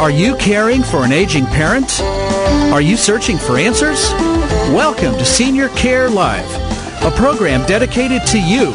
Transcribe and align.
Are 0.00 0.10
you 0.10 0.36
caring 0.36 0.82
for 0.82 1.04
an 1.04 1.12
aging 1.12 1.46
parent? 1.46 2.00
Are 2.72 2.80
you 2.80 2.96
searching 2.96 3.38
for 3.38 3.58
answers? 3.58 4.10
Welcome 4.72 5.14
to 5.14 5.24
Senior 5.24 5.68
Care 5.70 6.10
Live, 6.10 6.50
a 7.02 7.10
program 7.10 7.66
dedicated 7.66 8.26
to 8.26 8.40
you, 8.40 8.72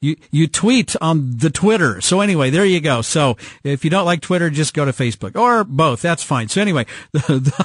you 0.04 0.16
you 0.30 0.46
tweet 0.46 0.94
on 1.00 1.38
the 1.38 1.50
Twitter. 1.50 2.00
So 2.00 2.20
anyway, 2.20 2.50
there 2.50 2.66
you 2.66 2.80
go. 2.80 3.00
So 3.00 3.36
if 3.64 3.84
you 3.84 3.90
don't 3.90 4.04
like 4.04 4.20
Twitter, 4.20 4.50
just 4.50 4.74
go 4.74 4.84
to 4.84 4.92
Facebook 4.92 5.34
or 5.34 5.64
both. 5.64 6.02
That's 6.02 6.22
fine. 6.22 6.48
So 6.48 6.60
anyway, 6.60 6.86
the 7.12 7.18
the, 7.40 7.64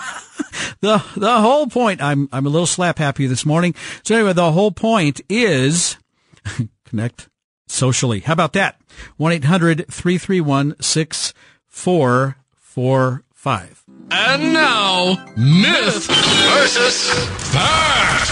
the, 0.80 1.06
the 1.20 1.42
whole 1.42 1.68
point. 1.68 2.02
I'm 2.02 2.30
I'm 2.32 2.46
a 2.46 2.50
little 2.50 2.66
slap 2.66 2.98
happy 2.98 3.28
this 3.28 3.46
morning. 3.46 3.76
So 4.04 4.16
anyway, 4.16 4.34
the 4.34 4.54
whole 4.54 4.72
point 4.72 5.20
is 5.28 5.98
connect 6.86 7.30
socially. 7.68 8.22
How 8.22 8.34
about 8.34 8.54
that? 8.54 8.80
One 9.18 9.34
eight 9.34 9.44
hundred 9.44 9.86
three 9.92 10.18
three 10.18 10.42
one 10.42 10.76
six. 10.82 11.34
445. 11.69 13.84
And 14.12 14.53
now, 14.53 15.25
myth 15.38 16.07
versus 16.07 17.09
fact. 17.53 18.31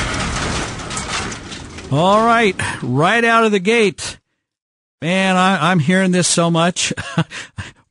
All 1.91 2.25
right, 2.25 2.55
right 2.83 3.23
out 3.23 3.45
of 3.45 3.53
the 3.53 3.59
gate. 3.59 4.19
Man, 5.01 5.37
I, 5.37 5.71
am 5.71 5.79
hearing 5.79 6.11
this 6.11 6.27
so 6.27 6.51
much. 6.51 6.91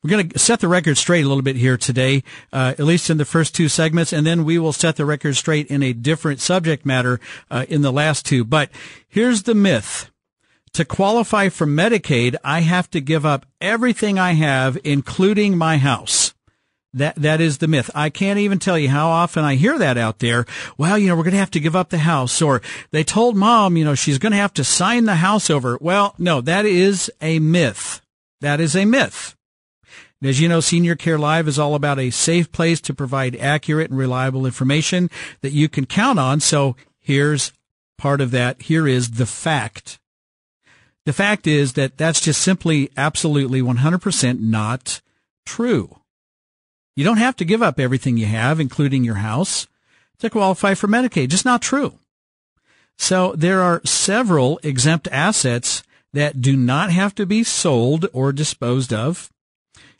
We're 0.03 0.09
going 0.09 0.29
to 0.29 0.39
set 0.39 0.59
the 0.59 0.67
record 0.67 0.97
straight 0.97 1.25
a 1.25 1.27
little 1.27 1.41
bit 1.41 1.55
here 1.55 1.77
today, 1.77 2.23
uh, 2.53 2.75
at 2.77 2.85
least 2.85 3.09
in 3.09 3.17
the 3.17 3.25
first 3.25 3.55
two 3.55 3.67
segments, 3.67 4.13
and 4.13 4.25
then 4.25 4.45
we 4.45 4.59
will 4.59 4.73
set 4.73 4.97
the 4.97 5.05
record 5.05 5.35
straight 5.35 5.67
in 5.67 5.81
a 5.81 5.93
different 5.93 6.39
subject 6.39 6.85
matter 6.85 7.19
uh, 7.49 7.65
in 7.67 7.81
the 7.81 7.91
last 7.91 8.25
two. 8.25 8.43
But 8.43 8.69
here's 9.07 9.43
the 9.43 9.55
myth. 9.55 10.11
To 10.77 10.85
qualify 10.85 11.49
for 11.49 11.65
Medicaid, 11.65 12.35
I 12.43 12.59
have 12.59 12.87
to 12.91 13.01
give 13.01 13.25
up 13.25 13.47
everything 13.59 14.19
I 14.19 14.33
have, 14.33 14.77
including 14.83 15.57
my 15.57 15.77
house. 15.77 16.35
That, 16.93 17.15
that 17.15 17.41
is 17.41 17.57
the 17.57 17.67
myth. 17.67 17.89
I 17.95 18.11
can't 18.11 18.37
even 18.37 18.59
tell 18.59 18.77
you 18.77 18.89
how 18.89 19.09
often 19.09 19.43
I 19.43 19.55
hear 19.55 19.79
that 19.79 19.97
out 19.97 20.19
there. 20.19 20.45
Well, 20.77 20.99
you 20.99 21.07
know, 21.07 21.15
we're 21.15 21.23
going 21.23 21.31
to 21.31 21.39
have 21.39 21.49
to 21.49 21.59
give 21.59 21.75
up 21.75 21.89
the 21.89 21.97
house 21.97 22.43
or 22.43 22.61
they 22.91 23.03
told 23.03 23.35
mom, 23.35 23.75
you 23.75 23.83
know, 23.83 23.95
she's 23.95 24.19
going 24.19 24.33
to 24.33 24.37
have 24.37 24.53
to 24.53 24.63
sign 24.63 25.05
the 25.05 25.15
house 25.15 25.49
over. 25.49 25.79
Well, 25.81 26.13
no, 26.19 26.41
that 26.41 26.67
is 26.67 27.11
a 27.21 27.39
myth. 27.39 27.99
That 28.41 28.61
is 28.61 28.75
a 28.75 28.85
myth. 28.85 29.35
As 30.21 30.39
you 30.39 30.47
know, 30.47 30.59
Senior 30.59 30.95
Care 30.95 31.17
Live 31.17 31.47
is 31.47 31.57
all 31.57 31.73
about 31.73 31.97
a 31.97 32.11
safe 32.11 32.51
place 32.51 32.79
to 32.81 32.93
provide 32.93 33.35
accurate 33.37 33.89
and 33.89 33.97
reliable 33.97 34.45
information 34.45 35.09
that 35.41 35.53
you 35.53 35.69
can 35.69 35.87
count 35.87 36.19
on. 36.19 36.39
So 36.39 36.75
here's 36.99 37.51
part 37.97 38.21
of 38.21 38.29
that. 38.29 38.61
Here 38.61 38.87
is 38.87 39.09
the 39.13 39.25
fact. 39.25 39.97
The 41.07 41.13
fact 41.13 41.47
is 41.47 41.71
that 41.73 41.97
that's 41.97 42.19
just 42.19 42.41
simply 42.41 42.91
absolutely 42.97 43.61
100% 43.61 44.41
not 44.41 44.99
true. 45.45 46.01
You 46.97 47.05
don't 47.05 47.15
have 47.15 47.37
to 47.37 47.45
give 47.45 47.63
up 47.63 47.79
everything 47.79 48.17
you 48.17 48.25
have, 48.25 48.59
including 48.59 49.05
your 49.05 49.15
house, 49.15 49.67
to 50.19 50.29
qualify 50.29 50.73
for 50.73 50.89
Medicaid. 50.89 51.29
Just 51.29 51.45
not 51.45 51.61
true. 51.61 51.93
So 52.97 53.31
there 53.37 53.61
are 53.61 53.79
several 53.85 54.59
exempt 54.63 55.07
assets 55.09 55.81
that 56.11 56.41
do 56.41 56.57
not 56.57 56.91
have 56.91 57.15
to 57.15 57.25
be 57.25 57.41
sold 57.41 58.07
or 58.11 58.33
disposed 58.33 58.91
of, 58.91 59.31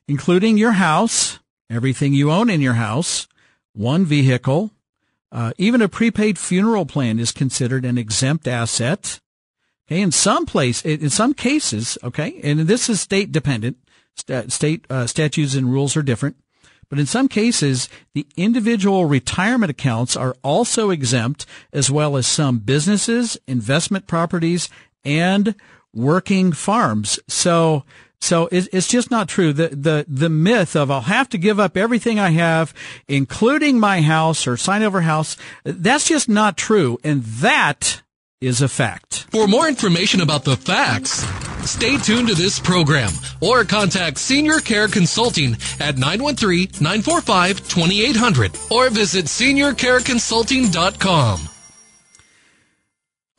including 0.09 0.57
your 0.57 0.73
house, 0.73 1.39
everything 1.69 2.13
you 2.13 2.33
own 2.33 2.49
in 2.49 2.59
your 2.59 2.73
house, 2.73 3.29
one 3.71 4.03
vehicle, 4.03 4.71
uh, 5.31 5.53
even 5.57 5.81
a 5.81 5.87
prepaid 5.87 6.37
funeral 6.37 6.85
plan 6.85 7.17
is 7.17 7.31
considered 7.31 7.85
an 7.85 7.97
exempt 7.97 8.45
asset. 8.45 9.21
Okay, 9.89 10.01
in 10.01 10.11
some 10.11 10.45
place, 10.45 10.83
in 10.83 11.09
some 11.09 11.33
cases, 11.33 11.97
okay, 12.03 12.41
and 12.43 12.61
this 12.61 12.89
is 12.89 12.99
state 12.99 13.31
dependent. 13.31 13.77
State 14.47 14.85
uh, 14.89 15.07
statutes 15.07 15.55
and 15.55 15.71
rules 15.71 15.95
are 15.95 16.01
different. 16.01 16.35
But 16.89 16.99
in 16.99 17.05
some 17.05 17.27
cases, 17.27 17.89
the 18.13 18.25
individual 18.35 19.05
retirement 19.05 19.69
accounts 19.69 20.15
are 20.15 20.35
also 20.43 20.89
exempt, 20.89 21.45
as 21.73 21.91
well 21.91 22.17
as 22.17 22.25
some 22.25 22.59
businesses, 22.59 23.37
investment 23.47 24.07
properties, 24.07 24.69
and 25.03 25.55
working 25.93 26.51
farms. 26.51 27.19
So, 27.27 27.83
so 28.19 28.47
it's 28.51 28.87
just 28.87 29.11
not 29.11 29.27
true. 29.27 29.53
The, 29.53 29.69
the, 29.69 30.05
the 30.07 30.29
myth 30.29 30.75
of 30.75 30.89
I'll 30.89 31.01
have 31.01 31.29
to 31.29 31.37
give 31.37 31.59
up 31.59 31.77
everything 31.77 32.19
I 32.19 32.29
have, 32.31 32.73
including 33.07 33.79
my 33.79 34.01
house 34.01 34.47
or 34.47 34.57
sign 34.57 34.81
over 34.81 35.01
house, 35.01 35.37
that's 35.63 36.07
just 36.07 36.27
not 36.29 36.57
true. 36.57 36.97
And 37.03 37.23
that 37.23 38.01
is 38.41 38.61
a 38.61 38.67
fact. 38.67 39.25
For 39.31 39.47
more 39.47 39.67
information 39.67 40.21
about 40.21 40.43
the 40.43 40.55
facts, 40.55 41.25
stay 41.67 41.97
tuned 41.97 42.27
to 42.27 42.35
this 42.35 42.59
program 42.59 43.09
or 43.41 43.63
contact 43.63 44.19
Senior 44.19 44.59
Care 44.59 44.87
Consulting 44.87 45.53
at 45.79 45.95
913-945-2800 45.95 48.71
or 48.71 48.91
visit 48.91 49.25
seniorcareconsulting.com. 49.25 51.49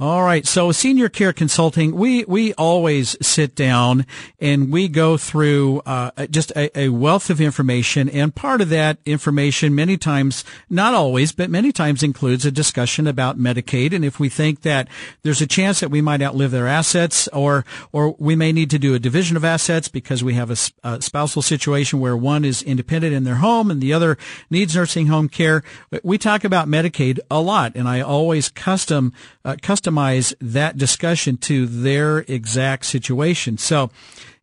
All 0.00 0.22
right. 0.22 0.46
So 0.46 0.70
senior 0.70 1.08
care 1.08 1.32
consulting, 1.32 1.96
we, 1.96 2.24
we 2.26 2.54
always 2.54 3.16
sit 3.20 3.56
down 3.56 4.06
and 4.38 4.70
we 4.70 4.86
go 4.86 5.16
through, 5.16 5.82
uh, 5.86 6.28
just 6.30 6.52
a, 6.52 6.78
a, 6.78 6.88
wealth 6.90 7.30
of 7.30 7.40
information. 7.40 8.08
And 8.08 8.32
part 8.32 8.60
of 8.60 8.68
that 8.68 8.98
information 9.04 9.74
many 9.74 9.96
times, 9.96 10.44
not 10.70 10.94
always, 10.94 11.32
but 11.32 11.50
many 11.50 11.72
times 11.72 12.04
includes 12.04 12.46
a 12.46 12.52
discussion 12.52 13.08
about 13.08 13.40
Medicaid. 13.40 13.92
And 13.92 14.04
if 14.04 14.20
we 14.20 14.28
think 14.28 14.62
that 14.62 14.86
there's 15.22 15.40
a 15.40 15.48
chance 15.48 15.80
that 15.80 15.90
we 15.90 16.00
might 16.00 16.22
outlive 16.22 16.52
their 16.52 16.68
assets 16.68 17.26
or, 17.32 17.64
or 17.90 18.14
we 18.20 18.36
may 18.36 18.52
need 18.52 18.70
to 18.70 18.78
do 18.78 18.94
a 18.94 19.00
division 19.00 19.36
of 19.36 19.44
assets 19.44 19.88
because 19.88 20.22
we 20.22 20.34
have 20.34 20.52
a, 20.52 20.56
a 20.84 21.02
spousal 21.02 21.42
situation 21.42 21.98
where 21.98 22.16
one 22.16 22.44
is 22.44 22.62
independent 22.62 23.14
in 23.14 23.24
their 23.24 23.36
home 23.36 23.68
and 23.68 23.80
the 23.80 23.92
other 23.92 24.16
needs 24.48 24.76
nursing 24.76 25.08
home 25.08 25.28
care. 25.28 25.64
We 26.04 26.18
talk 26.18 26.44
about 26.44 26.68
Medicaid 26.68 27.18
a 27.28 27.40
lot 27.40 27.72
and 27.74 27.88
I 27.88 28.00
always 28.00 28.48
custom, 28.48 29.12
uh, 29.44 29.56
custom 29.60 29.87
customize 29.88 30.34
that 30.40 30.76
discussion 30.76 31.36
to 31.36 31.66
their 31.66 32.18
exact 32.28 32.84
situation. 32.84 33.58
So, 33.58 33.90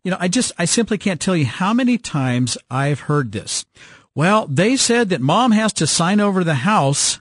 you 0.03 0.11
know, 0.11 0.17
I 0.19 0.27
just, 0.27 0.51
I 0.57 0.65
simply 0.65 0.97
can't 0.97 1.21
tell 1.21 1.35
you 1.35 1.45
how 1.45 1.73
many 1.73 1.97
times 1.97 2.57
I've 2.69 3.01
heard 3.01 3.31
this. 3.31 3.65
Well, 4.13 4.47
they 4.47 4.77
said 4.77 5.09
that 5.09 5.21
mom 5.21 5.51
has 5.51 5.73
to 5.73 5.87
sign 5.87 6.19
over 6.19 6.43
the 6.43 6.55
house 6.55 7.19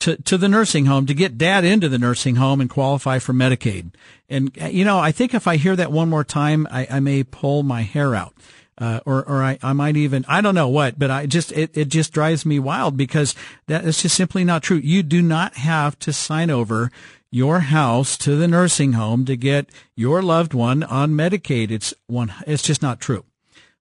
to, 0.00 0.16
to 0.22 0.36
the 0.36 0.48
nursing 0.48 0.86
home 0.86 1.06
to 1.06 1.14
get 1.14 1.38
dad 1.38 1.64
into 1.64 1.88
the 1.88 1.98
nursing 1.98 2.36
home 2.36 2.60
and 2.60 2.68
qualify 2.68 3.18
for 3.18 3.32
Medicaid. 3.32 3.94
And, 4.28 4.50
you 4.70 4.84
know, 4.84 4.98
I 4.98 5.12
think 5.12 5.34
if 5.34 5.46
I 5.46 5.56
hear 5.56 5.76
that 5.76 5.92
one 5.92 6.10
more 6.10 6.24
time, 6.24 6.66
I, 6.70 6.86
I 6.90 7.00
may 7.00 7.22
pull 7.22 7.62
my 7.62 7.82
hair 7.82 8.14
out. 8.14 8.34
Uh, 8.78 9.00
or, 9.06 9.26
or 9.26 9.42
I, 9.42 9.58
I 9.62 9.72
might 9.72 9.96
even, 9.96 10.24
I 10.28 10.42
don't 10.42 10.54
know 10.54 10.68
what, 10.68 10.98
but 10.98 11.10
I 11.10 11.24
just, 11.24 11.50
it, 11.52 11.70
it 11.74 11.88
just 11.88 12.12
drives 12.12 12.44
me 12.44 12.58
wild 12.58 12.96
because 12.96 13.34
that 13.68 13.86
is 13.86 14.02
just 14.02 14.14
simply 14.14 14.44
not 14.44 14.62
true. 14.62 14.76
You 14.76 15.02
do 15.02 15.22
not 15.22 15.54
have 15.54 15.98
to 16.00 16.12
sign 16.12 16.50
over 16.50 16.90
your 17.30 17.60
house 17.60 18.18
to 18.18 18.36
the 18.36 18.46
nursing 18.46 18.92
home 18.92 19.24
to 19.24 19.36
get 19.36 19.70
your 19.94 20.22
loved 20.22 20.52
one 20.52 20.82
on 20.82 21.12
Medicaid. 21.12 21.70
It's 21.70 21.94
one, 22.06 22.32
it's 22.46 22.62
just 22.62 22.82
not 22.82 23.00
true. 23.00 23.24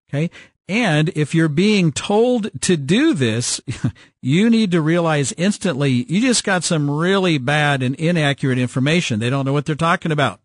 Okay. 0.09 0.29
And 0.67 1.09
if 1.09 1.35
you're 1.35 1.47
being 1.47 1.91
told 1.91 2.49
to 2.61 2.77
do 2.77 3.13
this, 3.13 3.61
you 4.21 4.49
need 4.49 4.71
to 4.71 4.81
realize 4.81 5.33
instantly 5.33 5.91
you 5.91 6.21
just 6.21 6.43
got 6.43 6.63
some 6.63 6.89
really 6.89 7.37
bad 7.37 7.83
and 7.83 7.95
inaccurate 7.95 8.57
information. 8.57 9.19
They 9.19 9.29
don't 9.29 9.45
know 9.45 9.53
what 9.53 9.65
they're 9.65 9.75
talking 9.75 10.11
about 10.11 10.39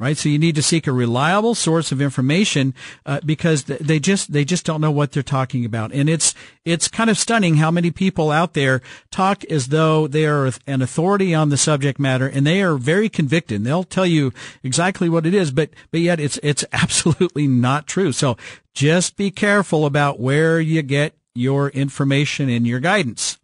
right? 0.00 0.16
So 0.16 0.28
you 0.28 0.38
need 0.38 0.54
to 0.54 0.62
seek 0.62 0.86
a 0.86 0.92
reliable 0.92 1.54
source 1.54 1.90
of 1.90 2.00
information 2.00 2.74
uh, 3.04 3.20
because 3.24 3.64
they 3.64 3.98
just 3.98 4.32
they 4.32 4.44
just 4.44 4.64
don't 4.64 4.80
know 4.80 4.90
what 4.90 5.12
they're 5.12 5.22
talking 5.22 5.64
about, 5.64 5.92
and 5.92 6.08
it's 6.08 6.34
it's 6.64 6.88
kind 6.88 7.10
of 7.10 7.18
stunning 7.18 7.56
how 7.56 7.70
many 7.70 7.90
people 7.90 8.30
out 8.30 8.54
there 8.54 8.80
talk 9.10 9.44
as 9.46 9.68
though 9.68 10.06
they 10.06 10.26
are 10.26 10.50
an 10.66 10.82
authority 10.82 11.34
on 11.34 11.48
the 11.48 11.56
subject 11.56 11.98
matter, 11.98 12.26
and 12.26 12.46
they 12.46 12.62
are 12.62 12.76
very 12.76 13.08
convicted. 13.08 13.64
They'll 13.64 13.84
tell 13.84 14.06
you 14.06 14.32
exactly 14.62 15.08
what 15.08 15.26
it 15.26 15.34
is, 15.34 15.50
but 15.50 15.70
but 15.90 16.00
yet 16.00 16.20
it's 16.20 16.38
it's 16.42 16.64
absolutely 16.72 17.46
not 17.46 17.86
true. 17.86 18.12
So 18.12 18.36
just 18.74 19.16
be 19.16 19.30
careful 19.30 19.84
about 19.84 20.20
where 20.20 20.60
you 20.60 20.82
get 20.82 21.14
your 21.34 21.68
information 21.70 22.48
and 22.48 22.66
your 22.66 22.80
guidance. 22.80 23.38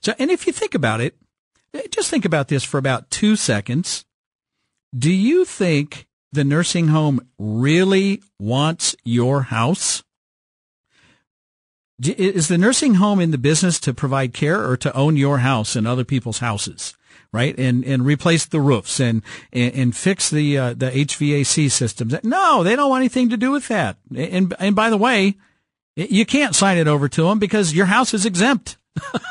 So, 0.00 0.14
and 0.18 0.30
if 0.30 0.46
you 0.46 0.52
think 0.52 0.74
about 0.74 1.00
it, 1.00 1.16
just 1.90 2.10
think 2.10 2.24
about 2.24 2.48
this 2.48 2.64
for 2.64 2.78
about 2.78 3.10
two 3.10 3.36
seconds. 3.36 4.05
Do 4.96 5.12
you 5.12 5.44
think 5.44 6.06
the 6.32 6.44
nursing 6.44 6.88
home 6.88 7.20
really 7.38 8.22
wants 8.38 8.94
your 9.04 9.42
house? 9.42 10.02
Is 12.02 12.48
the 12.48 12.58
nursing 12.58 12.94
home 12.94 13.20
in 13.20 13.30
the 13.30 13.38
business 13.38 13.80
to 13.80 13.94
provide 13.94 14.32
care 14.32 14.68
or 14.68 14.76
to 14.78 14.94
own 14.94 15.16
your 15.16 15.38
house 15.38 15.76
and 15.76 15.86
other 15.86 16.04
people's 16.04 16.38
houses? 16.38 16.94
Right. 17.32 17.58
And, 17.58 17.84
and 17.84 18.06
replace 18.06 18.46
the 18.46 18.60
roofs 18.60 19.00
and, 19.00 19.22
and, 19.52 19.74
and 19.74 19.96
fix 19.96 20.30
the, 20.30 20.56
uh, 20.56 20.74
the 20.74 20.90
HVAC 20.90 21.70
systems. 21.70 22.14
No, 22.22 22.62
they 22.62 22.76
don't 22.76 22.88
want 22.88 23.02
anything 23.02 23.30
to 23.30 23.36
do 23.36 23.50
with 23.50 23.68
that. 23.68 23.96
And, 24.14 24.54
and 24.58 24.76
by 24.76 24.88
the 24.88 24.96
way, 24.96 25.36
you 25.96 26.24
can't 26.24 26.54
sign 26.54 26.78
it 26.78 26.88
over 26.88 27.08
to 27.08 27.24
them 27.24 27.38
because 27.38 27.74
your 27.74 27.86
house 27.86 28.14
is 28.14 28.24
exempt. 28.24 28.78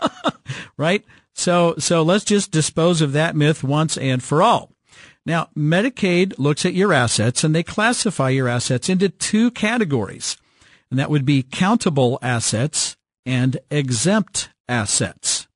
right. 0.78 1.04
So, 1.34 1.76
so 1.80 2.04
let's 2.04 2.26
just 2.26 2.52
dispose 2.52 3.02
of 3.02 3.14
that 3.14 3.36
myth 3.36 3.64
once 3.64 3.98
and 3.98 4.22
for 4.22 4.44
all. 4.44 4.75
Now, 5.26 5.50
Medicaid 5.58 6.38
looks 6.38 6.66
at 6.66 6.74
your 6.74 6.94
assets 6.94 7.44
and 7.44 7.56
they 7.56 7.64
classify 7.64 8.30
your 8.30 8.48
assets 8.48 8.90
into 8.90 9.10
two 9.10 9.50
categories. 9.52 10.38
And 10.92 11.00
that 11.00 11.10
would 11.10 11.26
be 11.26 11.44
countable 11.44 12.20
assets 12.22 12.96
and 13.26 13.58
exempt 13.72 14.50
assets. 14.70 15.48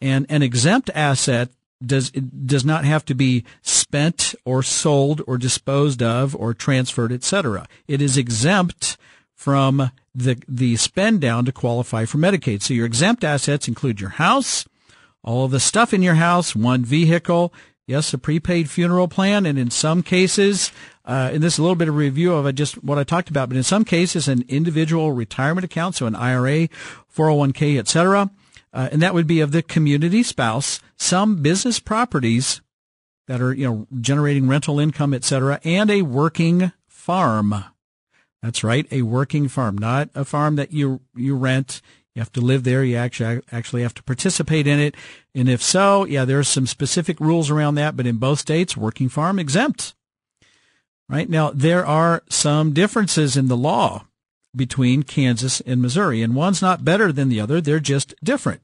And 0.00 0.26
an 0.28 0.42
exempt 0.42 0.90
asset 0.94 1.50
does, 1.84 2.10
does 2.10 2.64
not 2.64 2.84
have 2.84 3.04
to 3.06 3.14
be 3.14 3.44
spent 3.62 4.34
or 4.44 4.62
sold 4.62 5.22
or 5.26 5.38
disposed 5.38 6.02
of 6.02 6.36
or 6.36 6.52
transferred, 6.52 7.12
etc. 7.12 7.66
It 7.88 8.02
is 8.02 8.16
exempt 8.16 8.98
from 9.34 9.90
the, 10.14 10.42
the 10.46 10.76
spend 10.76 11.22
down 11.22 11.46
to 11.46 11.52
qualify 11.52 12.04
for 12.04 12.18
Medicaid. 12.18 12.62
So 12.62 12.74
your 12.74 12.86
exempt 12.86 13.24
assets 13.24 13.68
include 13.68 14.00
your 14.00 14.10
house, 14.10 14.66
all 15.22 15.46
of 15.46 15.50
the 15.50 15.60
stuff 15.60 15.94
in 15.94 16.02
your 16.02 16.16
house, 16.16 16.54
one 16.54 16.84
vehicle, 16.84 17.52
Yes, 17.86 18.14
a 18.14 18.18
prepaid 18.18 18.70
funeral 18.70 19.08
plan, 19.08 19.46
and 19.46 19.58
in 19.58 19.70
some 19.70 20.02
cases, 20.02 20.70
uh, 21.04 21.30
and 21.32 21.42
this 21.42 21.54
is 21.54 21.58
a 21.58 21.62
little 21.62 21.76
bit 21.76 21.88
of 21.88 21.96
review 21.96 22.34
of 22.34 22.54
just 22.54 22.82
what 22.84 22.98
I 22.98 23.04
talked 23.04 23.30
about, 23.30 23.48
but 23.48 23.56
in 23.56 23.64
some 23.64 23.84
cases, 23.84 24.28
an 24.28 24.44
individual 24.48 25.12
retirement 25.12 25.64
account, 25.64 25.96
so 25.96 26.06
an 26.06 26.14
IRA, 26.14 26.68
401k, 27.14 27.78
etc., 27.78 28.30
uh, 28.72 28.88
and 28.92 29.02
that 29.02 29.14
would 29.14 29.26
be 29.26 29.40
of 29.40 29.50
the 29.50 29.62
community 29.62 30.22
spouse. 30.22 30.78
Some 30.96 31.42
business 31.42 31.80
properties 31.80 32.60
that 33.26 33.40
are, 33.40 33.52
you 33.52 33.68
know, 33.68 33.86
generating 34.00 34.46
rental 34.46 34.78
income, 34.78 35.12
etc., 35.12 35.60
and 35.64 35.90
a 35.90 36.02
working 36.02 36.72
farm. 36.86 37.64
That's 38.42 38.64
right, 38.64 38.86
a 38.90 39.02
working 39.02 39.48
farm, 39.48 39.76
not 39.76 40.10
a 40.14 40.24
farm 40.24 40.56
that 40.56 40.72
you 40.72 41.00
you 41.14 41.36
rent 41.36 41.82
you 42.14 42.20
have 42.20 42.32
to 42.32 42.40
live 42.40 42.64
there. 42.64 42.82
You 42.82 42.96
actually 42.96 43.42
actually 43.52 43.82
have 43.82 43.94
to 43.94 44.02
participate 44.02 44.66
in 44.66 44.80
it. 44.80 44.96
And 45.34 45.48
if 45.48 45.62
so, 45.62 46.04
yeah, 46.04 46.24
there 46.24 46.40
are 46.40 46.44
some 46.44 46.66
specific 46.66 47.20
rules 47.20 47.50
around 47.50 47.76
that. 47.76 47.96
But 47.96 48.06
in 48.06 48.16
both 48.16 48.40
states, 48.40 48.76
working 48.76 49.08
farm 49.08 49.38
exempt. 49.38 49.94
Right 51.08 51.28
now, 51.28 51.50
there 51.50 51.84
are 51.84 52.22
some 52.28 52.72
differences 52.72 53.36
in 53.36 53.48
the 53.48 53.56
law 53.56 54.06
between 54.54 55.02
Kansas 55.02 55.60
and 55.60 55.80
Missouri, 55.80 56.22
and 56.22 56.34
one's 56.34 56.62
not 56.62 56.84
better 56.84 57.12
than 57.12 57.28
the 57.28 57.40
other. 57.40 57.60
They're 57.60 57.80
just 57.80 58.14
different. 58.22 58.62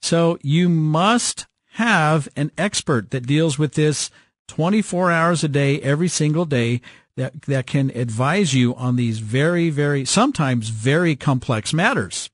So 0.00 0.38
you 0.42 0.68
must 0.68 1.46
have 1.72 2.28
an 2.36 2.50
expert 2.58 3.10
that 3.10 3.26
deals 3.26 3.58
with 3.58 3.74
this 3.74 4.10
24 4.48 5.10
hours 5.10 5.44
a 5.44 5.48
day, 5.48 5.80
every 5.80 6.08
single 6.08 6.44
day 6.44 6.80
that, 7.16 7.42
that 7.42 7.66
can 7.66 7.90
advise 7.90 8.54
you 8.54 8.74
on 8.74 8.96
these 8.96 9.18
very, 9.18 9.70
very, 9.70 10.04
sometimes 10.04 10.68
very 10.70 11.14
complex 11.16 11.72
matters. 11.72 12.30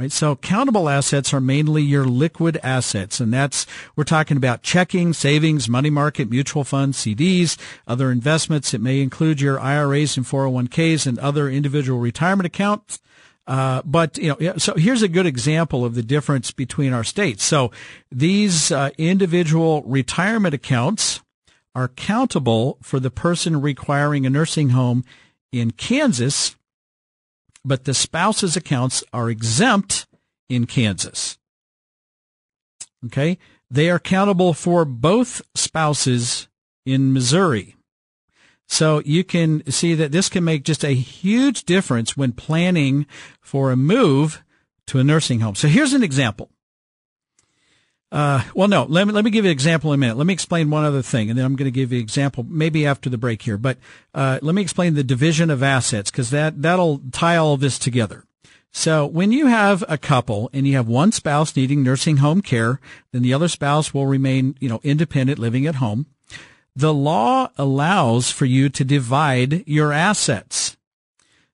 Right. 0.00 0.10
So 0.10 0.34
countable 0.34 0.88
assets 0.88 1.34
are 1.34 1.42
mainly 1.42 1.82
your 1.82 2.06
liquid 2.06 2.58
assets. 2.62 3.20
And 3.20 3.34
that's, 3.34 3.66
we're 3.96 4.04
talking 4.04 4.38
about 4.38 4.62
checking, 4.62 5.12
savings, 5.12 5.68
money 5.68 5.90
market, 5.90 6.30
mutual 6.30 6.64
funds, 6.64 6.96
CDs, 6.96 7.58
other 7.86 8.10
investments. 8.10 8.72
It 8.72 8.80
may 8.80 9.02
include 9.02 9.42
your 9.42 9.60
IRAs 9.60 10.16
and 10.16 10.24
401ks 10.24 11.06
and 11.06 11.18
other 11.18 11.50
individual 11.50 11.98
retirement 11.98 12.46
accounts. 12.46 13.02
Uh, 13.46 13.82
but 13.84 14.16
you 14.16 14.34
know, 14.40 14.56
so 14.56 14.72
here's 14.72 15.02
a 15.02 15.08
good 15.08 15.26
example 15.26 15.84
of 15.84 15.94
the 15.94 16.02
difference 16.02 16.50
between 16.50 16.94
our 16.94 17.04
states. 17.04 17.44
So 17.44 17.70
these 18.10 18.72
uh, 18.72 18.88
individual 18.96 19.82
retirement 19.82 20.54
accounts 20.54 21.20
are 21.74 21.88
countable 21.88 22.78
for 22.80 23.00
the 23.00 23.10
person 23.10 23.60
requiring 23.60 24.24
a 24.24 24.30
nursing 24.30 24.70
home 24.70 25.04
in 25.52 25.72
Kansas 25.72 26.56
but 27.64 27.84
the 27.84 27.94
spouse's 27.94 28.56
accounts 28.56 29.04
are 29.12 29.30
exempt 29.30 30.06
in 30.48 30.66
Kansas. 30.66 31.38
Okay. 33.06 33.38
They 33.70 33.88
are 33.88 33.96
accountable 33.96 34.52
for 34.52 34.84
both 34.84 35.42
spouses 35.54 36.48
in 36.84 37.12
Missouri. 37.12 37.76
So 38.66 39.02
you 39.04 39.24
can 39.24 39.68
see 39.70 39.94
that 39.94 40.12
this 40.12 40.28
can 40.28 40.44
make 40.44 40.64
just 40.64 40.84
a 40.84 40.94
huge 40.94 41.64
difference 41.64 42.16
when 42.16 42.32
planning 42.32 43.06
for 43.40 43.72
a 43.72 43.76
move 43.76 44.42
to 44.86 44.98
a 44.98 45.04
nursing 45.04 45.40
home. 45.40 45.54
So 45.54 45.68
here's 45.68 45.92
an 45.92 46.02
example. 46.02 46.50
Uh, 48.12 48.42
well, 48.54 48.66
no, 48.66 48.84
let 48.88 49.06
me, 49.06 49.12
let 49.12 49.24
me 49.24 49.30
give 49.30 49.44
you 49.44 49.50
an 49.50 49.52
example 49.52 49.92
in 49.92 49.98
a 49.98 50.00
minute. 50.00 50.16
Let 50.16 50.26
me 50.26 50.32
explain 50.32 50.68
one 50.68 50.84
other 50.84 51.02
thing, 51.02 51.30
and 51.30 51.38
then 51.38 51.46
I'm 51.46 51.54
going 51.54 51.66
to 51.66 51.70
give 51.70 51.92
you 51.92 51.98
an 51.98 52.02
example 52.02 52.44
maybe 52.48 52.84
after 52.84 53.08
the 53.08 53.18
break 53.18 53.42
here. 53.42 53.56
But, 53.56 53.78
uh, 54.14 54.40
let 54.42 54.54
me 54.54 54.62
explain 54.62 54.94
the 54.94 55.04
division 55.04 55.48
of 55.48 55.62
assets 55.62 56.10
because 56.10 56.30
that, 56.30 56.60
that'll 56.60 57.00
tie 57.12 57.36
all 57.36 57.56
this 57.56 57.78
together. 57.78 58.24
So 58.72 59.04
when 59.06 59.32
you 59.32 59.46
have 59.46 59.84
a 59.88 59.98
couple 59.98 60.48
and 60.52 60.66
you 60.66 60.76
have 60.76 60.88
one 60.88 61.12
spouse 61.12 61.54
needing 61.56 61.82
nursing 61.82 62.18
home 62.18 62.40
care, 62.40 62.80
then 63.12 63.22
the 63.22 63.34
other 63.34 63.48
spouse 63.48 63.92
will 63.92 64.06
remain, 64.06 64.56
you 64.60 64.68
know, 64.68 64.80
independent 64.82 65.38
living 65.38 65.66
at 65.66 65.76
home. 65.76 66.06
The 66.76 66.94
law 66.94 67.50
allows 67.58 68.30
for 68.30 68.44
you 68.44 68.68
to 68.68 68.84
divide 68.84 69.66
your 69.66 69.92
assets. 69.92 70.69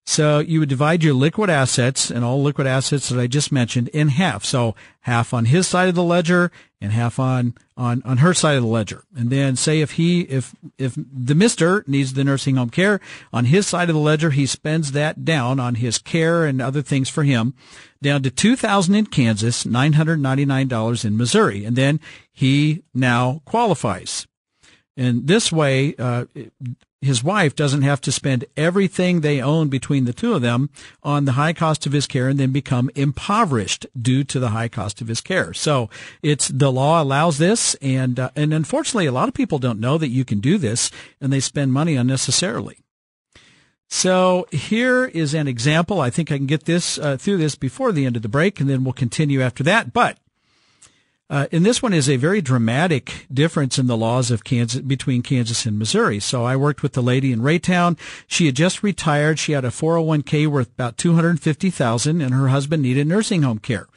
So 0.09 0.39
you 0.39 0.61
would 0.61 0.69
divide 0.69 1.03
your 1.03 1.15
liquid 1.15 1.51
assets 1.51 2.13
and 2.13 2.25
all 2.25 2.41
liquid 2.41 2.69
assets 2.69 3.09
that 3.09 3.21
I 3.21 3.27
just 3.27 3.51
mentioned 3.51 3.89
in 3.89 4.09
half. 4.09 4.45
So 4.45 4.77
half 5.01 5.35
on 5.35 5.47
his 5.47 5.67
side 5.67 5.89
of 5.89 5.97
the 5.97 6.03
ledger 6.05 6.53
and 6.81 6.93
half 6.93 7.19
on, 7.19 7.55
on, 7.77 8.03
on 8.05 8.19
her 8.19 8.33
side 8.33 8.57
of 8.57 8.63
the 8.63 8.69
ledger. 8.69 9.03
And 9.17 9.31
then 9.31 9.57
say 9.57 9.81
if 9.81 9.93
he, 9.93 10.21
if, 10.23 10.55
if 10.79 10.95
the 10.97 11.35
mister 11.35 11.83
needs 11.89 12.15
the 12.15 12.23
nursing 12.23 12.55
home 12.55 12.71
care 12.71 13.01
on 13.33 13.47
his 13.47 13.67
side 13.67 13.91
of 13.91 13.97
the 13.97 14.01
ledger, 14.01 14.31
he 14.31 14.47
spends 14.47 14.93
that 14.93 15.25
down 15.25 15.59
on 15.59 15.75
his 15.75 15.99
care 15.99 16.45
and 16.45 16.63
other 16.63 16.83
things 16.83 17.09
for 17.09 17.25
him 17.25 17.55
down 18.01 18.23
to 18.23 18.31
2000 18.31 18.95
in 18.95 19.07
Kansas, 19.07 19.65
$999 19.65 21.05
in 21.05 21.17
Missouri. 21.17 21.65
And 21.65 21.75
then 21.75 21.99
he 22.33 22.85
now 22.95 23.43
qualifies. 23.45 24.29
And 24.97 25.27
this 25.27 25.51
way, 25.51 25.95
uh, 25.99 26.27
his 27.01 27.23
wife 27.23 27.55
doesn't 27.55 27.83
have 27.83 28.01
to 28.03 28.13
spend 28.13 28.45
everything 28.57 29.21
they 29.21 29.41
own 29.41 29.69
between 29.69 30.05
the 30.05 30.13
two 30.13 30.35
of 30.35 30.43
them 30.43 30.71
on 31.03 31.25
the 31.25 31.33
high 31.33 31.53
cost 31.53 31.87
of 31.87 31.93
his 31.93 32.07
care 32.07 32.29
and 32.29 32.39
then 32.41 32.53
become 32.53 32.91
impoverished 32.95 33.87
due 34.01 34.25
to 34.25 34.41
the 34.41 34.51
high 34.51 34.69
cost 34.69 35.01
of 35.01 35.09
his 35.09 35.21
care. 35.21 35.53
So 35.53 35.91
it's 36.23 36.49
the 36.49 36.73
law 36.73 37.03
allows 37.03 37.39
this, 37.39 37.75
and 37.77 38.19
uh, 38.19 38.31
and 38.35 38.53
unfortunately, 38.53 39.07
a 39.07 39.13
lot 39.13 39.29
of 39.29 39.35
people 39.35 39.59
don't 39.59 39.81
know 39.81 39.99
that 39.99 40.09
you 40.09 40.25
can 40.25 40.41
do 40.41 40.59
this, 40.59 40.91
and 41.21 41.33
they 41.33 41.41
spend 41.41 41.73
money 41.73 41.97
unnecessarily. 41.97 42.79
So 43.89 44.49
here 44.51 45.05
is 45.05 45.33
an 45.33 45.47
example. 45.47 46.01
I 46.01 46.11
think 46.11 46.33
I 46.33 46.39
can 46.39 46.47
get 46.47 46.65
this 46.65 46.99
uh, 46.99 47.17
through 47.17 47.37
this 47.37 47.55
before 47.55 47.93
the 47.93 48.05
end 48.05 48.17
of 48.17 48.23
the 48.23 48.29
break, 48.29 48.59
and 48.59 48.69
then 48.69 48.85
we'll 48.85 48.93
continue 48.93 49.43
after 49.43 49.63
that. 49.65 49.93
But 49.93 50.19
uh, 51.29 51.47
and 51.51 51.67
this 51.67 51.83
one 51.83 51.93
is 51.93 52.09
a 52.09 52.17
very 52.17 52.41
dramatic 52.41 53.27
difference 53.33 53.79
in 53.79 53.89
the 53.89 53.97
laws 53.97 54.31
of 54.31 54.45
Kansas 54.45 54.81
between 54.81 55.23
Kansas 55.23 55.67
and 55.67 55.77
Missouri. 55.79 56.21
So 56.21 56.45
I 56.45 56.55
worked 56.55 56.85
with 56.85 56.93
the 56.93 57.03
lady 57.03 57.33
in 57.33 57.41
Raytown. 57.41 57.99
She 58.29 58.47
had 58.47 58.55
just 58.55 58.85
retired. 58.85 59.39
She 59.39 59.53
had 59.53 59.65
a 59.65 59.71
401k 59.71 60.47
worth 60.47 60.69
about 60.69 60.97
250,000 60.99 62.21
and 62.21 62.33
her 62.33 62.49
husband 62.49 62.83
needed 62.83 63.09
nursing 63.09 63.43
home 63.43 63.59
care. 63.59 63.89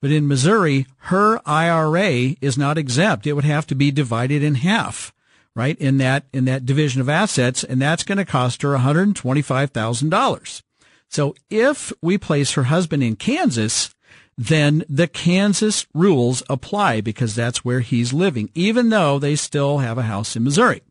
But 0.00 0.12
in 0.12 0.28
Missouri, 0.28 0.86
her 0.96 1.40
IRA 1.44 2.36
is 2.40 2.56
not 2.56 2.78
exempt. 2.78 3.26
It 3.26 3.34
would 3.34 3.44
have 3.44 3.66
to 3.66 3.74
be 3.74 3.90
divided 3.90 4.42
in 4.42 4.54
half, 4.54 5.12
right? 5.54 5.76
In 5.78 5.98
that, 5.98 6.24
in 6.32 6.46
that 6.46 6.64
division 6.64 7.02
of 7.02 7.08
assets. 7.10 7.64
And 7.64 7.82
that's 7.82 8.04
going 8.04 8.18
to 8.18 8.24
cost 8.24 8.62
her 8.62 8.70
$125,000. 8.70 10.62
So 11.10 11.34
if 11.50 11.92
we 12.00 12.16
place 12.16 12.52
her 12.52 12.64
husband 12.64 13.02
in 13.02 13.16
Kansas, 13.16 13.94
then 14.38 14.84
the 14.88 15.08
Kansas 15.08 15.86
rules 15.92 16.42
apply 16.48 17.00
because 17.00 17.34
that's 17.34 17.64
where 17.64 17.80
he's 17.80 18.12
living, 18.12 18.50
even 18.54 18.90
though 18.90 19.18
they 19.18 19.34
still 19.34 19.78
have 19.78 19.98
a 19.98 20.04
house 20.04 20.36
in 20.36 20.44
Missouri. 20.44 20.82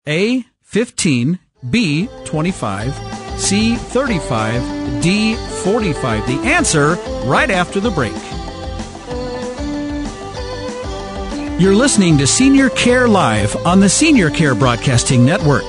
A 0.09 0.43
15, 0.63 1.37
B 1.69 2.09
25, 2.25 2.95
C 3.39 3.75
35, 3.75 5.03
D 5.03 5.35
45. 5.35 6.25
The 6.25 6.49
answer 6.49 6.95
right 7.25 7.51
after 7.51 7.79
the 7.79 7.91
break. 7.91 8.15
You're 11.61 11.75
listening 11.75 12.17
to 12.17 12.25
Senior 12.25 12.71
Care 12.71 13.07
Live 13.07 13.55
on 13.67 13.79
the 13.79 13.89
Senior 13.89 14.31
Care 14.31 14.55
Broadcasting 14.55 15.23
Network. 15.23 15.65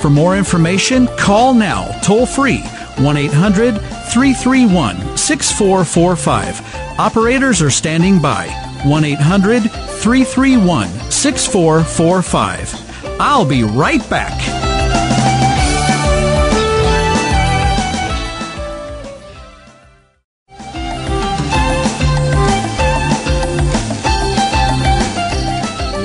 For 0.00 0.08
more 0.08 0.36
information, 0.36 1.08
call 1.18 1.52
now 1.52 1.90
toll 2.02 2.26
free 2.26 2.60
1 2.98 3.16
800 3.16 3.72
331 3.72 5.16
6445. 5.16 7.00
Operators 7.00 7.60
are 7.60 7.70
standing 7.70 8.22
by 8.22 8.46
1 8.84 9.04
800 9.04 9.62
331 9.62 10.86
6445. 11.10 12.89
I'll 13.22 13.44
be 13.44 13.64
right 13.64 14.00
back. 14.08 14.32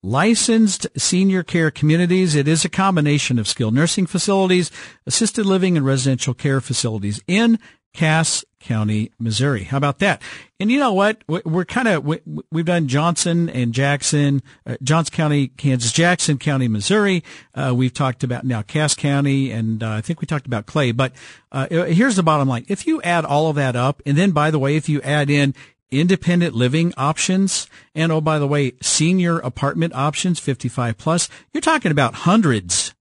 licensed 0.03 0.85
senior 0.97 1.43
care 1.43 1.71
communities. 1.71 2.35
It 2.35 2.45
is 2.47 2.65
a 2.65 2.69
combination 2.69 3.39
of 3.39 3.47
skilled 3.47 3.73
nursing 3.73 4.05
facilities, 4.05 4.69
assisted 5.07 5.45
living, 5.45 5.77
and 5.77 5.85
residential 5.85 6.33
care 6.33 6.59
facilities 6.59 7.21
in 7.25 7.57
Cass 7.93 8.43
County, 8.63 9.11
Missouri. 9.19 9.63
How 9.63 9.77
about 9.77 9.99
that? 9.99 10.21
And 10.59 10.71
you 10.71 10.79
know 10.79 10.93
what? 10.93 11.23
We're 11.27 11.65
kind 11.65 11.87
of, 11.87 12.05
we've 12.51 12.65
done 12.65 12.87
Johnson 12.87 13.49
and 13.49 13.73
Jackson, 13.73 14.41
uh, 14.65 14.77
Johnson 14.81 15.13
County, 15.13 15.49
Kansas, 15.49 15.91
Jackson 15.91 16.37
County, 16.37 16.67
Missouri. 16.67 17.23
Uh, 17.53 17.73
we've 17.75 17.93
talked 17.93 18.23
about 18.23 18.45
now 18.45 18.61
Cass 18.61 18.95
County, 18.95 19.51
and 19.51 19.83
uh, 19.83 19.91
I 19.91 20.01
think 20.01 20.21
we 20.21 20.27
talked 20.27 20.45
about 20.45 20.65
Clay. 20.65 20.91
But 20.91 21.11
uh, 21.51 21.67
here's 21.67 22.15
the 22.15 22.23
bottom 22.23 22.47
line. 22.47 22.65
If 22.67 22.87
you 22.87 23.01
add 23.01 23.25
all 23.25 23.49
of 23.49 23.57
that 23.57 23.75
up, 23.75 24.01
and 24.05 24.17
then 24.17 24.31
by 24.31 24.49
the 24.51 24.59
way, 24.59 24.75
if 24.75 24.87
you 24.87 25.01
add 25.01 25.29
in 25.29 25.53
independent 25.91 26.55
living 26.55 26.93
options, 26.97 27.67
and 27.93 28.11
oh, 28.11 28.21
by 28.21 28.39
the 28.39 28.47
way, 28.47 28.73
senior 28.81 29.39
apartment 29.39 29.93
options, 29.93 30.39
55 30.39 30.97
plus, 30.97 31.29
you're 31.53 31.61
talking 31.61 31.91
about 31.91 32.13
hundreds. 32.13 32.93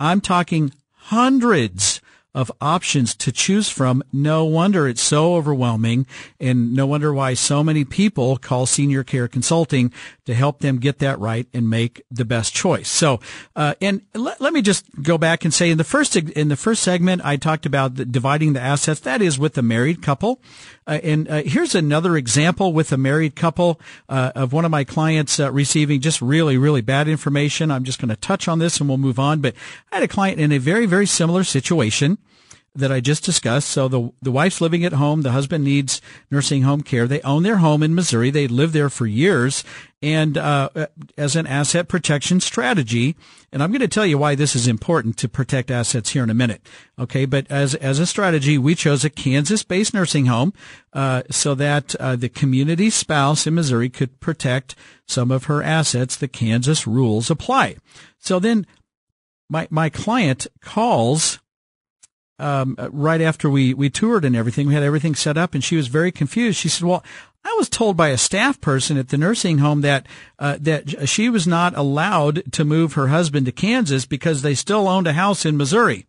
I'm 0.00 0.20
talking 0.20 0.72
hundreds 0.92 2.00
of 2.34 2.52
options 2.60 3.14
to 3.16 3.32
choose 3.32 3.68
from. 3.68 4.02
No 4.12 4.44
wonder 4.44 4.86
it's 4.86 5.02
so 5.02 5.34
overwhelming 5.34 6.06
and 6.38 6.74
no 6.74 6.86
wonder 6.86 7.12
why 7.12 7.34
so 7.34 7.64
many 7.64 7.84
people 7.84 8.36
call 8.36 8.66
senior 8.66 9.02
care 9.02 9.28
consulting 9.28 9.92
to 10.26 10.34
help 10.34 10.60
them 10.60 10.78
get 10.78 10.98
that 10.98 11.18
right 11.18 11.46
and 11.54 11.70
make 11.70 12.02
the 12.10 12.24
best 12.24 12.54
choice. 12.54 12.88
So, 12.88 13.18
uh, 13.56 13.74
and 13.80 14.02
let, 14.14 14.40
let 14.40 14.52
me 14.52 14.60
just 14.60 14.84
go 15.02 15.16
back 15.16 15.44
and 15.44 15.54
say 15.54 15.70
in 15.70 15.78
the 15.78 15.84
first, 15.84 16.16
in 16.16 16.48
the 16.48 16.56
first 16.56 16.82
segment, 16.82 17.24
I 17.24 17.36
talked 17.36 17.64
about 17.64 17.94
the, 17.94 18.04
dividing 18.04 18.52
the 18.52 18.60
assets. 18.60 19.00
That 19.00 19.22
is 19.22 19.38
with 19.38 19.56
a 19.56 19.62
married 19.62 20.02
couple. 20.02 20.42
Uh, 20.86 21.00
and 21.02 21.28
uh, 21.28 21.42
here's 21.44 21.74
another 21.74 22.16
example 22.16 22.72
with 22.72 22.92
a 22.92 22.96
married 22.96 23.36
couple 23.36 23.80
uh, 24.08 24.32
of 24.34 24.52
one 24.52 24.64
of 24.64 24.70
my 24.70 24.84
clients 24.84 25.40
uh, 25.40 25.50
receiving 25.50 26.00
just 26.00 26.20
really, 26.20 26.56
really 26.56 26.82
bad 26.82 27.08
information. 27.08 27.70
I'm 27.70 27.84
just 27.84 28.00
going 28.00 28.08
to 28.10 28.16
touch 28.16 28.48
on 28.48 28.58
this 28.58 28.80
and 28.80 28.88
we'll 28.88 28.98
move 28.98 29.18
on. 29.18 29.40
But 29.40 29.54
I 29.90 29.96
had 29.96 30.04
a 30.04 30.08
client 30.08 30.40
in 30.40 30.52
a 30.52 30.58
very, 30.58 30.86
very 30.86 31.06
similar 31.06 31.42
situation 31.42 32.17
that 32.78 32.92
I 32.92 33.00
just 33.00 33.24
discussed. 33.24 33.68
So 33.68 33.88
the 33.88 34.12
the 34.22 34.30
wife's 34.30 34.60
living 34.60 34.84
at 34.84 34.92
home, 34.92 35.22
the 35.22 35.32
husband 35.32 35.64
needs 35.64 36.00
nursing 36.30 36.62
home 36.62 36.82
care. 36.82 37.06
They 37.06 37.20
own 37.22 37.42
their 37.42 37.56
home 37.56 37.82
in 37.82 37.94
Missouri. 37.94 38.30
They 38.30 38.46
lived 38.46 38.72
there 38.72 38.88
for 38.88 39.04
years, 39.04 39.64
and 40.00 40.38
uh, 40.38 40.70
as 41.16 41.34
an 41.34 41.46
asset 41.46 41.88
protection 41.88 42.40
strategy. 42.40 43.16
And 43.50 43.62
I'm 43.62 43.72
going 43.72 43.80
to 43.80 43.88
tell 43.88 44.06
you 44.06 44.16
why 44.16 44.34
this 44.34 44.54
is 44.54 44.68
important 44.68 45.16
to 45.18 45.28
protect 45.28 45.70
assets 45.70 46.10
here 46.10 46.22
in 46.22 46.30
a 46.30 46.34
minute. 46.34 46.62
Okay, 46.98 47.26
but 47.26 47.50
as 47.50 47.74
as 47.74 47.98
a 47.98 48.06
strategy, 48.06 48.58
we 48.58 48.76
chose 48.76 49.04
a 49.04 49.10
Kansas-based 49.10 49.92
nursing 49.92 50.26
home 50.26 50.52
uh, 50.92 51.22
so 51.30 51.56
that 51.56 51.96
uh, 51.96 52.14
the 52.14 52.28
community 52.28 52.90
spouse 52.90 53.46
in 53.46 53.54
Missouri 53.54 53.88
could 53.88 54.20
protect 54.20 54.76
some 55.04 55.32
of 55.32 55.44
her 55.44 55.62
assets. 55.62 56.16
The 56.16 56.28
Kansas 56.28 56.86
rules 56.86 57.28
apply. 57.28 57.76
So 58.18 58.38
then, 58.38 58.66
my 59.50 59.66
my 59.68 59.90
client 59.90 60.46
calls 60.60 61.40
um, 62.38 62.76
right 62.90 63.20
after 63.20 63.50
we, 63.50 63.74
we 63.74 63.90
toured 63.90 64.24
and 64.24 64.36
everything, 64.36 64.68
we 64.68 64.74
had 64.74 64.82
everything 64.82 65.14
set 65.14 65.36
up 65.36 65.54
and 65.54 65.64
she 65.64 65.76
was 65.76 65.88
very 65.88 66.12
confused. 66.12 66.58
She 66.58 66.68
said, 66.68 66.86
well, 66.86 67.04
I 67.44 67.54
was 67.58 67.68
told 67.68 67.96
by 67.96 68.08
a 68.08 68.18
staff 68.18 68.60
person 68.60 68.96
at 68.96 69.08
the 69.08 69.18
nursing 69.18 69.58
home 69.58 69.80
that, 69.80 70.06
uh, 70.38 70.58
that 70.60 71.08
she 71.08 71.28
was 71.28 71.46
not 71.46 71.76
allowed 71.76 72.52
to 72.52 72.64
move 72.64 72.92
her 72.92 73.08
husband 73.08 73.46
to 73.46 73.52
Kansas 73.52 74.06
because 74.06 74.42
they 74.42 74.54
still 74.54 74.88
owned 74.88 75.06
a 75.06 75.12
house 75.12 75.44
in 75.44 75.56
Missouri. 75.56 76.06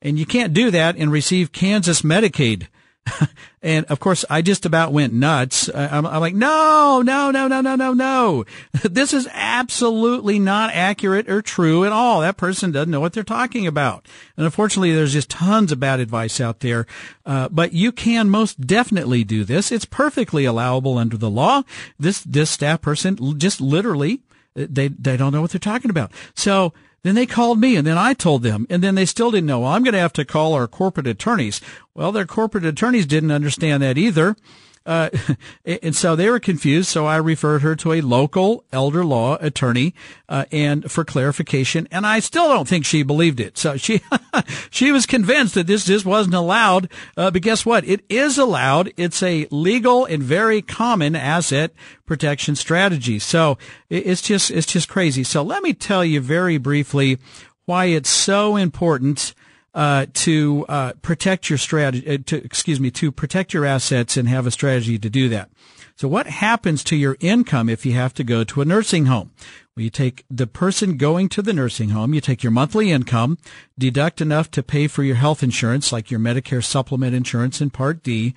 And 0.00 0.18
you 0.18 0.26
can't 0.26 0.52
do 0.52 0.70
that 0.70 0.96
and 0.96 1.12
receive 1.12 1.52
Kansas 1.52 2.02
Medicaid. 2.02 2.66
and 3.62 3.84
of 3.86 4.00
course, 4.00 4.24
I 4.30 4.42
just 4.42 4.64
about 4.64 4.92
went 4.92 5.12
nuts. 5.12 5.68
I'm, 5.74 6.06
I'm, 6.06 6.20
like, 6.20 6.34
no, 6.34 7.02
no, 7.04 7.30
no, 7.30 7.48
no, 7.48 7.60
no, 7.60 7.76
no, 7.76 7.92
no. 7.92 8.44
This 8.82 9.12
is 9.12 9.28
absolutely 9.32 10.38
not 10.38 10.72
accurate 10.72 11.28
or 11.28 11.42
true 11.42 11.84
at 11.84 11.92
all. 11.92 12.20
That 12.20 12.36
person 12.36 12.72
doesn't 12.72 12.90
know 12.90 13.00
what 13.00 13.12
they're 13.12 13.22
talking 13.22 13.66
about. 13.66 14.06
And 14.36 14.44
unfortunately, 14.44 14.92
there's 14.92 15.12
just 15.12 15.30
tons 15.30 15.72
of 15.72 15.80
bad 15.80 16.00
advice 16.00 16.40
out 16.40 16.60
there. 16.60 16.86
Uh, 17.24 17.48
but 17.48 17.72
you 17.72 17.92
can 17.92 18.28
most 18.30 18.60
definitely 18.60 19.24
do 19.24 19.44
this. 19.44 19.72
It's 19.72 19.84
perfectly 19.84 20.44
allowable 20.44 20.98
under 20.98 21.16
the 21.16 21.30
law. 21.30 21.62
This, 21.98 22.22
this 22.22 22.50
staff 22.50 22.80
person 22.80 23.38
just 23.38 23.60
literally, 23.60 24.20
they, 24.54 24.88
they 24.88 25.16
don't 25.16 25.32
know 25.32 25.40
what 25.40 25.50
they're 25.50 25.58
talking 25.58 25.90
about. 25.90 26.12
So, 26.34 26.72
then 27.02 27.14
they 27.14 27.26
called 27.26 27.58
me 27.58 27.76
and 27.76 27.86
then 27.86 27.98
I 27.98 28.14
told 28.14 28.42
them 28.42 28.66
and 28.70 28.82
then 28.82 28.94
they 28.94 29.06
still 29.06 29.30
didn't 29.30 29.46
know. 29.46 29.60
Well, 29.60 29.72
I'm 29.72 29.82
going 29.82 29.94
to 29.94 30.00
have 30.00 30.12
to 30.14 30.24
call 30.24 30.54
our 30.54 30.68
corporate 30.68 31.06
attorneys. 31.06 31.60
Well, 31.94 32.12
their 32.12 32.26
corporate 32.26 32.64
attorneys 32.64 33.06
didn't 33.06 33.32
understand 33.32 33.82
that 33.82 33.98
either. 33.98 34.36
Uh, 34.84 35.10
and 35.64 35.94
so 35.94 36.16
they 36.16 36.28
were 36.30 36.40
confused. 36.40 36.88
So 36.88 37.06
I 37.06 37.16
referred 37.16 37.62
her 37.62 37.76
to 37.76 37.92
a 37.92 38.00
local 38.00 38.64
elder 38.72 39.04
law 39.04 39.36
attorney, 39.40 39.94
uh, 40.28 40.44
and 40.50 40.90
for 40.90 41.04
clarification. 41.04 41.88
And 41.90 42.06
I 42.06 42.20
still 42.20 42.48
don't 42.48 42.68
think 42.68 42.84
she 42.84 43.02
believed 43.02 43.40
it. 43.40 43.58
So 43.58 43.76
she, 43.76 44.00
she 44.70 44.92
was 44.92 45.06
convinced 45.06 45.54
that 45.54 45.66
this 45.66 45.84
just 45.84 46.04
wasn't 46.04 46.34
allowed. 46.34 46.90
Uh, 47.16 47.30
but 47.30 47.42
guess 47.42 47.66
what? 47.66 47.84
It 47.84 48.04
is 48.08 48.38
allowed. 48.38 48.92
It's 48.96 49.22
a 49.22 49.46
legal 49.50 50.04
and 50.04 50.22
very 50.22 50.62
common 50.62 51.14
asset 51.14 51.72
protection 52.06 52.56
strategy. 52.56 53.18
So 53.18 53.58
it's 53.88 54.22
just, 54.22 54.50
it's 54.50 54.66
just 54.66 54.88
crazy. 54.88 55.24
So 55.24 55.42
let 55.42 55.62
me 55.62 55.72
tell 55.72 56.04
you 56.04 56.20
very 56.20 56.58
briefly 56.58 57.18
why 57.64 57.86
it's 57.86 58.10
so 58.10 58.56
important 58.56 59.34
uh, 59.74 60.06
to 60.12 60.66
uh, 60.68 60.92
protect 61.02 61.48
your 61.48 61.58
strategy, 61.58 62.08
uh, 62.08 62.18
to 62.26 62.44
excuse 62.44 62.78
me, 62.78 62.90
to 62.90 63.10
protect 63.10 63.54
your 63.54 63.64
assets 63.64 64.16
and 64.16 64.28
have 64.28 64.46
a 64.46 64.50
strategy 64.50 64.98
to 64.98 65.08
do 65.08 65.28
that. 65.30 65.50
So, 65.96 66.08
what 66.08 66.26
happens 66.26 66.84
to 66.84 66.96
your 66.96 67.16
income 67.20 67.68
if 67.68 67.86
you 67.86 67.92
have 67.92 68.14
to 68.14 68.24
go 68.24 68.44
to 68.44 68.60
a 68.60 68.64
nursing 68.64 69.06
home? 69.06 69.30
Well, 69.74 69.84
you 69.84 69.90
take 69.90 70.24
the 70.28 70.46
person 70.46 70.96
going 70.98 71.28
to 71.30 71.42
the 71.42 71.52
nursing 71.52 71.90
home, 71.90 72.12
you 72.12 72.20
take 72.20 72.42
your 72.42 72.50
monthly 72.50 72.90
income, 72.90 73.38
deduct 73.78 74.20
enough 74.20 74.50
to 74.52 74.62
pay 74.62 74.86
for 74.86 75.02
your 75.02 75.16
health 75.16 75.42
insurance, 75.42 75.92
like 75.92 76.10
your 76.10 76.20
Medicare 76.20 76.64
supplement 76.64 77.14
insurance 77.14 77.60
in 77.60 77.70
Part 77.70 78.02
D. 78.02 78.34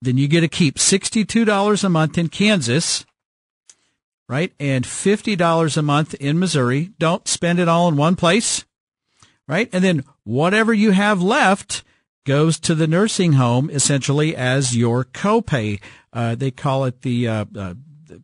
Then 0.00 0.16
you 0.16 0.26
get 0.26 0.40
to 0.40 0.48
keep 0.48 0.78
$62 0.78 1.84
a 1.84 1.88
month 1.88 2.18
in 2.18 2.28
Kansas, 2.28 3.04
right? 4.28 4.52
And 4.58 4.84
$50 4.84 5.76
a 5.76 5.82
month 5.82 6.14
in 6.14 6.38
Missouri. 6.38 6.90
Don't 6.98 7.28
spend 7.28 7.60
it 7.60 7.68
all 7.68 7.88
in 7.88 7.96
one 7.96 8.16
place 8.16 8.64
right? 9.48 9.68
And 9.72 9.84
then 9.84 10.04
whatever 10.24 10.72
you 10.72 10.92
have 10.92 11.22
left 11.22 11.82
goes 12.24 12.58
to 12.60 12.74
the 12.74 12.86
nursing 12.86 13.32
home 13.34 13.68
essentially 13.70 14.36
as 14.36 14.76
your 14.76 15.04
copay. 15.04 15.80
Uh, 16.12 16.34
they 16.34 16.50
call 16.50 16.84
it 16.84 17.02
the, 17.02 17.26
uh, 17.26 17.44
uh, 17.58 17.74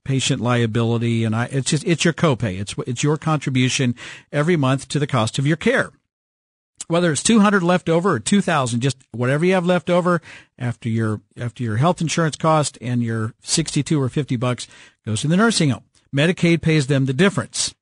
patient 0.04 0.40
liability, 0.40 1.24
and 1.24 1.34
I, 1.34 1.46
it's 1.46 1.70
just 1.70 1.84
it's 1.84 2.04
your 2.04 2.14
copay. 2.14 2.60
It's 2.60 2.74
it's 2.86 3.02
your 3.02 3.16
contribution 3.16 3.94
every 4.30 4.56
month 4.56 4.88
to 4.88 4.98
the 4.98 5.06
cost 5.06 5.38
of 5.38 5.46
your 5.46 5.56
care. 5.56 5.92
Whether 6.88 7.12
it's 7.12 7.22
two 7.22 7.40
hundred 7.40 7.62
left 7.62 7.88
over 7.88 8.12
or 8.12 8.20
two 8.20 8.40
thousand, 8.40 8.80
just 8.80 8.98
whatever 9.12 9.44
you 9.44 9.54
have 9.54 9.66
left 9.66 9.90
over 9.90 10.20
after 10.58 10.88
your 10.88 11.20
after 11.38 11.62
your 11.62 11.76
health 11.76 12.00
insurance 12.00 12.36
cost 12.36 12.78
and 12.80 13.02
your 13.02 13.34
sixty 13.42 13.82
two 13.82 14.00
or 14.00 14.08
fifty 14.08 14.36
bucks 14.36 14.68
goes 15.04 15.22
to 15.22 15.28
the 15.28 15.36
nursing 15.36 15.70
home. 15.70 15.84
Medicaid 16.14 16.62
pays 16.62 16.86
them 16.86 17.06
the 17.06 17.12
difference. 17.12 17.74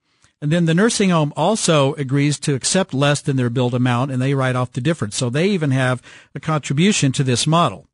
And 0.43 0.53
then 0.53 0.67
the 0.67 0.75
nursing 0.75 1.11
home 1.11 1.33
also 1.37 1.95
agrees 1.95 2.39
to 2.41 2.55
accept 2.55 2.93
less 2.93 3.23
than 3.23 3.37
their 3.37 3.51
billed 3.51 3.75
amount 3.75 4.11
and 4.11 4.21
they 4.21 4.35
write 4.35 4.57
off 4.57 4.73
the 4.73 4.81
difference. 4.81 5.17
So 5.17 5.31
they 5.31 5.49
even 5.49 5.71
have 5.71 6.03
a 6.35 6.41
contribution 6.41 7.13
to 7.13 7.25
this 7.25 7.47
model. 7.47 7.87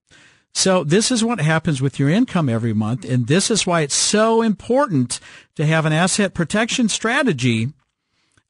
So 0.54 0.84
this 0.84 1.10
is 1.10 1.24
what 1.24 1.40
happens 1.40 1.80
with 1.80 1.98
your 1.98 2.10
income 2.10 2.48
every 2.48 2.72
month. 2.72 3.04
And 3.04 3.26
this 3.26 3.50
is 3.50 3.66
why 3.66 3.80
it's 3.80 3.94
so 3.94 4.42
important 4.42 5.18
to 5.54 5.64
have 5.64 5.86
an 5.86 5.92
asset 5.92 6.34
protection 6.34 6.88
strategy 6.88 7.72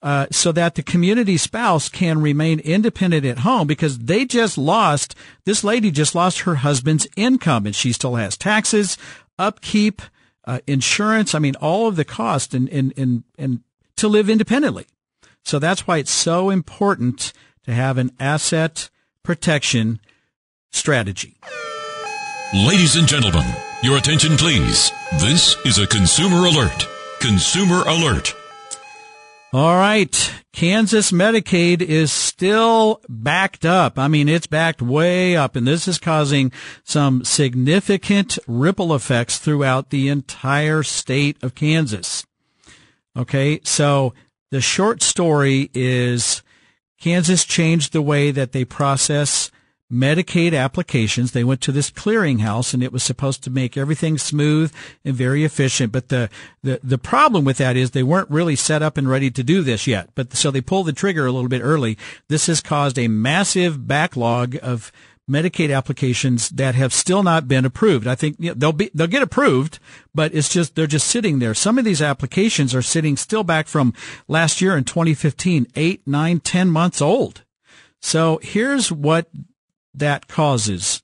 uh, 0.02 0.26
so 0.33 0.50
that 0.50 0.74
the 0.74 0.83
community 0.83 1.37
spouse 1.37 1.88
can 1.88 2.20
remain 2.20 2.59
independent 2.59 3.24
at 3.24 3.38
home 3.38 3.68
because 3.68 3.98
they 3.98 4.24
just 4.24 4.59
lost, 4.59 5.14
this 5.44 5.62
lady 5.62 5.92
just 5.92 6.14
lost 6.14 6.40
her 6.40 6.57
husband's 6.57 7.07
income 7.16 7.66
and 7.66 7.76
she 7.76 7.92
still 7.92 8.16
has 8.16 8.37
taxes, 8.37 8.98
upkeep, 9.38 10.02
uh, 10.44 10.59
insurance. 10.66 11.37
I 11.37 11.38
mean, 11.38 11.55
all 11.61 11.87
of 11.87 11.94
the 11.94 12.05
cost 12.05 12.52
and, 12.52 12.68
and, 12.70 12.92
and, 12.96 13.22
and 13.38 13.61
to 14.03 14.09
live 14.09 14.29
independently. 14.29 14.85
So 15.45 15.61
that's 15.61 15.87
why 15.87 15.99
it's 15.99 16.11
so 16.11 16.51
important 16.51 17.33
to 17.62 17.73
have 17.73 17.99
an 17.99 18.11
asset 18.19 18.91
protection 19.23 20.01
strategy. 20.73 21.37
Ladies 22.53 22.97
and 22.97 23.07
gentlemen, 23.07 23.47
your 23.81 23.99
attention 23.99 24.37
please. 24.37 24.91
This 25.21 25.57
is 25.65 25.79
a 25.79 25.87
consumer 25.87 26.47
alert. 26.47 26.88
Consumer 27.21 27.85
alert. 27.87 28.35
All 29.53 29.77
right. 29.77 30.33
Kansas 30.53 31.12
Medicaid 31.12 31.81
is 31.81 32.11
still 32.11 33.01
backed 33.09 33.65
up. 33.65 34.01
I 34.01 34.09
mean, 34.09 34.29
it's 34.29 34.49
backed 34.49 34.83
way 34.83 35.37
up 35.37 35.55
and 35.55 35.65
this 35.65 35.87
is 35.87 36.01
causing 36.01 36.51
some 36.83 37.23
significant 37.23 38.37
ripple 38.49 38.97
effects 38.97 39.38
throughout 39.38 39.91
the 39.91 40.09
entire 40.09 40.83
state 40.83 41.37
of 41.41 41.55
Kansas. 41.55 42.25
Okay. 43.16 43.61
So 43.64 44.14
the 44.51 44.61
short 44.61 45.03
story 45.03 45.70
is 45.75 46.42
Kansas 47.01 47.44
changed 47.44 47.92
the 47.92 48.03
way 48.03 48.31
that 48.31 48.53
they 48.53 48.64
process 48.64 49.51
Medicaid 49.92 50.59
applications. 50.59 51.33
They 51.33 51.44
went 51.44 51.61
to 51.62 51.72
this 51.72 51.90
clearinghouse 51.90 52.72
and 52.72 52.83
it 52.83 52.92
was 52.92 53.03
supposed 53.03 53.44
to 53.44 53.51
make 53.51 53.77
everything 53.77 54.16
smooth 54.16 54.72
and 55.05 55.14
very 55.14 55.44
efficient. 55.44 55.92
But 55.92 56.09
the, 56.09 56.31
the, 56.62 56.81
the 56.83 56.96
problem 56.96 57.44
with 57.44 57.59
that 57.59 57.77
is 57.77 57.90
they 57.90 58.03
weren't 58.03 58.31
really 58.31 58.57
set 58.57 58.83
up 58.83 58.96
and 58.96 59.09
ready 59.09 59.31
to 59.31 59.42
do 59.42 59.62
this 59.62 59.87
yet. 59.87 60.09
But 60.14 60.33
so 60.33 60.51
they 60.51 60.62
pulled 60.62 60.87
the 60.87 60.94
trigger 60.94 61.27
a 61.27 61.33
little 61.33 61.48
bit 61.48 61.61
early. 61.61 61.98
This 62.29 62.46
has 62.46 62.62
caused 62.62 62.98
a 62.98 63.09
massive 63.09 63.87
backlog 63.87 64.57
of 64.62 64.90
Medicaid 65.33 65.75
applications 65.75 66.51
that 66.51 66.75
have 66.75 66.92
still 66.92 67.23
not 67.23 67.49
been 67.49 67.64
approved. 67.64 68.07
I 68.07 68.14
think 68.14 68.37
you 68.38 68.51
know, 68.51 68.55
they'll 68.55 68.73
be 68.73 68.90
they'll 68.95 69.07
get 69.07 69.23
approved, 69.23 69.79
but 70.14 70.35
it's 70.35 70.49
just 70.49 70.75
they're 70.75 70.87
just 70.87 71.09
sitting 71.09 71.38
there. 71.38 71.55
Some 71.55 71.79
of 71.79 71.85
these 71.85 72.03
applications 72.03 72.75
are 72.75 72.83
sitting 72.83 73.16
still 73.16 73.42
back 73.42 73.66
from 73.66 73.95
last 74.29 74.61
year 74.61 74.77
in 74.77 74.85
2015, 74.85 75.66
eight, 75.75 76.03
nine, 76.07 76.40
ten 76.40 76.71
months 76.71 77.01
old. 77.01 77.45
So 78.01 78.40
here's 78.42 78.92
what 78.92 79.29
that 79.95 80.29
causes. 80.29 81.03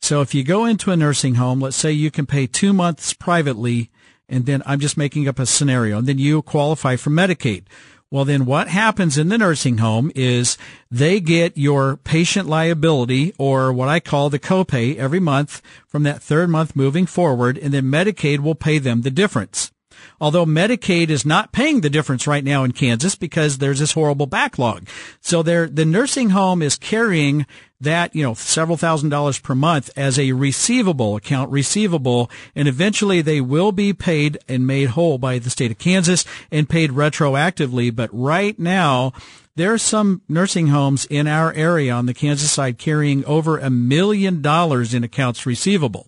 So 0.00 0.20
if 0.20 0.34
you 0.34 0.44
go 0.44 0.64
into 0.64 0.90
a 0.90 0.96
nursing 0.96 1.36
home, 1.36 1.60
let's 1.60 1.76
say 1.76 1.92
you 1.92 2.10
can 2.10 2.26
pay 2.26 2.46
two 2.46 2.72
months 2.72 3.12
privately, 3.12 3.90
and 4.28 4.46
then 4.46 4.62
I'm 4.66 4.80
just 4.80 4.96
making 4.96 5.28
up 5.28 5.38
a 5.38 5.46
scenario, 5.46 5.98
and 5.98 6.06
then 6.06 6.18
you 6.18 6.42
qualify 6.42 6.96
for 6.96 7.10
Medicaid. 7.10 7.64
Well, 8.12 8.26
then 8.26 8.44
what 8.44 8.68
happens 8.68 9.16
in 9.16 9.30
the 9.30 9.38
nursing 9.38 9.78
home 9.78 10.12
is 10.14 10.58
they 10.90 11.18
get 11.18 11.56
your 11.56 11.96
patient 11.96 12.46
liability 12.46 13.32
or 13.38 13.72
what 13.72 13.88
I 13.88 14.00
call 14.00 14.28
the 14.28 14.38
copay 14.38 14.96
every 14.96 15.18
month 15.18 15.62
from 15.88 16.02
that 16.02 16.22
third 16.22 16.50
month 16.50 16.76
moving 16.76 17.06
forward, 17.06 17.56
and 17.56 17.72
then 17.72 17.84
Medicaid 17.84 18.40
will 18.40 18.54
pay 18.54 18.76
them 18.78 19.00
the 19.00 19.10
difference. 19.10 19.72
Although 20.20 20.44
Medicaid 20.44 21.08
is 21.08 21.24
not 21.24 21.52
paying 21.52 21.80
the 21.80 21.88
difference 21.88 22.26
right 22.26 22.44
now 22.44 22.64
in 22.64 22.72
Kansas 22.72 23.14
because 23.14 23.56
there's 23.56 23.78
this 23.78 23.92
horrible 23.92 24.26
backlog. 24.26 24.86
So 25.22 25.42
the 25.42 25.68
nursing 25.86 26.30
home 26.30 26.60
is 26.60 26.76
carrying 26.76 27.46
that, 27.82 28.14
you 28.14 28.22
know, 28.22 28.34
several 28.34 28.76
thousand 28.76 29.10
dollars 29.10 29.38
per 29.38 29.54
month 29.54 29.90
as 29.96 30.18
a 30.18 30.32
receivable 30.32 31.16
account 31.16 31.50
receivable. 31.50 32.30
And 32.54 32.68
eventually 32.68 33.20
they 33.20 33.40
will 33.40 33.72
be 33.72 33.92
paid 33.92 34.38
and 34.48 34.66
made 34.66 34.90
whole 34.90 35.18
by 35.18 35.38
the 35.38 35.50
state 35.50 35.70
of 35.70 35.78
Kansas 35.78 36.24
and 36.50 36.68
paid 36.68 36.90
retroactively. 36.90 37.94
But 37.94 38.10
right 38.12 38.58
now, 38.58 39.12
there 39.54 39.72
are 39.72 39.78
some 39.78 40.22
nursing 40.28 40.68
homes 40.68 41.04
in 41.06 41.26
our 41.26 41.52
area 41.52 41.92
on 41.92 42.06
the 42.06 42.14
Kansas 42.14 42.50
side 42.50 42.78
carrying 42.78 43.24
over 43.26 43.58
a 43.58 43.68
million 43.68 44.40
dollars 44.40 44.94
in 44.94 45.04
accounts 45.04 45.44
receivable. 45.44 46.06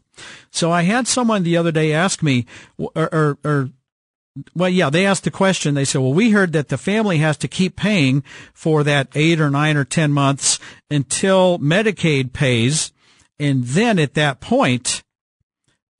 So 0.51 0.71
I 0.71 0.83
had 0.83 1.07
someone 1.07 1.43
the 1.43 1.57
other 1.57 1.73
day 1.73 1.93
ask 1.93 2.23
me, 2.23 2.47
or, 2.79 2.91
or, 3.13 3.39
or 3.45 3.71
well, 4.55 4.69
yeah, 4.69 4.91
they 4.91 5.07
asked 5.07 5.25
the 5.25 5.31
question. 5.31 5.75
They 5.75 5.85
said, 5.85 6.01
well, 6.01 6.13
we 6.13 6.31
heard 6.31 6.53
that 6.53 6.69
the 6.69 6.79
family 6.79 7.19
has 7.19 7.37
to 7.39 7.49
keep 7.49 7.77
paying 7.77 8.25
for 8.53 8.83
that 8.83 9.09
eight 9.15 9.41
or 9.41 9.51
nine 9.51 9.77
or 9.77 9.85
10 9.85 10.13
months 10.13 10.59
until 10.91 11.59
Medicaid 11.59 12.33
pays. 12.33 12.93
And 13.39 13.65
then 13.65 13.99
at 13.99 14.15
that 14.15 14.41
point, 14.41 15.03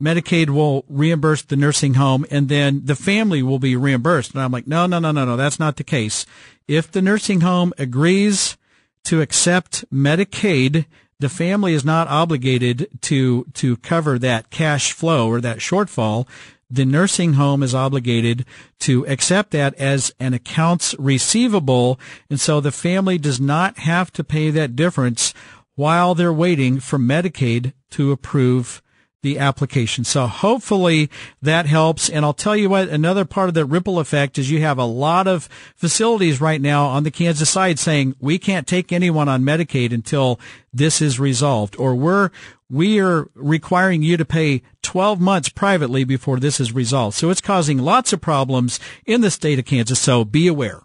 Medicaid 0.03 0.51
will 0.51 0.85
reimburse 0.89 1.43
the 1.43 1.57
nursing 1.57 1.95
home 1.95 2.27
and 2.31 2.49
then 2.49 2.83
the 2.85 2.97
family 2.97 3.43
will 3.43 3.61
be 3.61 3.77
reimbursed. 3.77 4.33
And 4.33 4.43
I'm 4.43 4.53
like, 4.53 4.67
no, 4.67 4.87
no, 4.87 4.99
no, 4.99 5.13
no, 5.13 5.25
no, 5.25 5.37
that's 5.37 5.61
not 5.61 5.77
the 5.77 5.85
case. 5.85 6.27
If 6.67 6.91
the 6.91 7.03
nursing 7.03 7.41
home 7.43 7.73
agrees 7.79 8.57
to 9.05 9.21
accept 9.21 9.85
Medicaid, 9.93 10.87
the 11.21 11.29
family 11.29 11.75
is 11.75 11.85
not 11.85 12.09
obligated 12.09 12.89
to, 13.03 13.45
to 13.55 13.77
cover 13.79 14.19
that 14.19 14.51
cash 14.51 14.93
flow 14.93 15.29
or 15.29 15.41
that 15.41 15.59
shortfall 15.59 16.27
the 16.71 16.85
nursing 16.85 17.35
home 17.35 17.63
is 17.63 17.75
obligated 17.75 18.45
to 18.81 19.07
accept 19.07 19.51
that 19.53 19.75
as 19.75 20.13
an 20.19 20.35
accounts 20.35 20.95
receivable. 20.99 21.99
And 22.31 22.41
so 22.41 22.61
the 22.61 22.73
family 22.73 23.19
does 23.19 23.41
not 23.41 23.79
have 23.79 24.13
to 24.13 24.25
pay 24.25 24.51
that 24.51 24.77
difference 24.77 25.35
while 25.75 26.15
they're 26.15 26.33
waiting 26.33 26.81
for 26.81 26.99
Medicaid 26.99 27.73
to 27.91 28.13
approve 28.13 28.83
the 29.25 29.41
application. 29.41 30.05
So 30.05 30.29
hopefully 30.29 31.11
that 31.43 31.67
helps. 31.67 32.09
And 32.09 32.25
I'll 32.25 32.33
tell 32.33 32.55
you 32.55 32.69
what, 32.69 32.89
another 32.89 33.25
part 33.25 33.49
of 33.49 33.55
the 33.55 33.65
ripple 33.65 33.99
effect 33.99 34.39
is 34.39 34.51
you 34.51 34.61
have 34.61 34.79
a 34.79 34.85
lot 34.85 35.27
of 35.27 35.49
facilities 35.75 36.41
right 36.41 36.61
now 36.61 36.87
on 36.87 37.03
the 37.03 37.11
Kansas 37.11 37.51
side 37.51 37.81
saying 37.81 38.15
we 38.21 38.39
can't 38.39 38.69
take 38.69 38.93
anyone 38.93 39.29
on 39.29 39.43
Medicaid 39.43 39.93
until 39.93 40.39
this 40.73 41.03
is 41.03 41.19
resolved 41.19 41.75
or 41.77 41.97
we're, 41.97 42.31
we 42.71 43.01
are 43.01 43.29
requiring 43.35 44.03
you 44.03 44.17
to 44.17 44.25
pay 44.25 44.63
12 44.83 45.21
months 45.21 45.49
privately 45.49 46.05
before 46.05 46.39
this 46.39 46.61
is 46.61 46.73
resolved. 46.73 47.17
So 47.17 47.31
it's 47.31 47.41
causing 47.41 47.79
lots 47.79 48.13
of 48.13 48.21
problems 48.21 48.79
in 49.07 49.23
the 49.23 49.31
state 49.31 49.59
of 49.59 49.65
Kansas. 49.65 49.99
So 49.99 50.25
be 50.25 50.47
aware. 50.47 50.83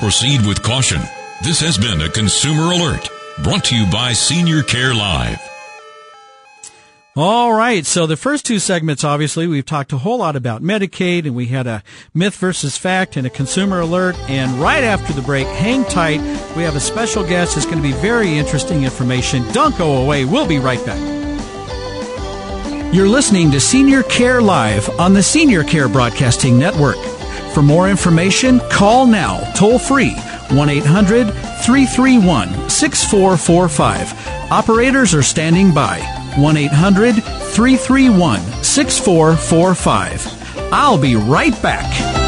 Proceed 0.00 0.46
with 0.46 0.62
caution. 0.62 1.00
This 1.42 1.60
has 1.60 1.78
been 1.78 2.00
a 2.02 2.10
consumer 2.10 2.72
alert 2.72 3.08
brought 3.42 3.64
to 3.66 3.76
you 3.76 3.90
by 3.90 4.12
Senior 4.12 4.62
Care 4.62 4.94
Live. 4.94 5.49
All 7.16 7.52
right. 7.52 7.84
So 7.84 8.06
the 8.06 8.16
first 8.16 8.46
two 8.46 8.60
segments, 8.60 9.02
obviously, 9.02 9.48
we've 9.48 9.66
talked 9.66 9.92
a 9.92 9.98
whole 9.98 10.18
lot 10.18 10.36
about 10.36 10.62
Medicaid 10.62 11.26
and 11.26 11.34
we 11.34 11.46
had 11.46 11.66
a 11.66 11.82
myth 12.14 12.36
versus 12.36 12.76
fact 12.76 13.16
and 13.16 13.26
a 13.26 13.30
consumer 13.30 13.80
alert. 13.80 14.16
And 14.30 14.52
right 14.60 14.84
after 14.84 15.12
the 15.12 15.22
break, 15.22 15.46
hang 15.48 15.84
tight. 15.84 16.20
We 16.56 16.62
have 16.62 16.76
a 16.76 16.80
special 16.80 17.24
guest. 17.26 17.56
It's 17.56 17.66
going 17.66 17.78
to 17.78 17.82
be 17.82 17.92
very 17.94 18.38
interesting 18.38 18.84
information. 18.84 19.42
Don't 19.52 19.76
go 19.76 20.02
away. 20.02 20.24
We'll 20.24 20.46
be 20.46 20.58
right 20.58 20.84
back. 20.86 21.00
You're 22.94 23.08
listening 23.08 23.50
to 23.52 23.60
Senior 23.60 24.02
Care 24.04 24.40
Live 24.40 24.88
on 24.98 25.12
the 25.12 25.22
Senior 25.22 25.64
Care 25.64 25.88
Broadcasting 25.88 26.58
Network. 26.58 26.98
For 27.54 27.62
more 27.62 27.88
information, 27.88 28.60
call 28.70 29.06
now, 29.06 29.40
toll 29.54 29.78
free, 29.80 30.14
1 30.52 30.68
800 30.68 31.32
331 31.64 32.68
6445. 32.68 34.50
Operators 34.50 35.14
are 35.14 35.22
standing 35.22 35.72
by. 35.72 36.00
1 36.36 36.56
800 36.56 37.14
331 37.14 38.40
6445. 38.62 40.72
I'll 40.72 40.98
be 40.98 41.16
right 41.16 41.60
back. 41.62 42.19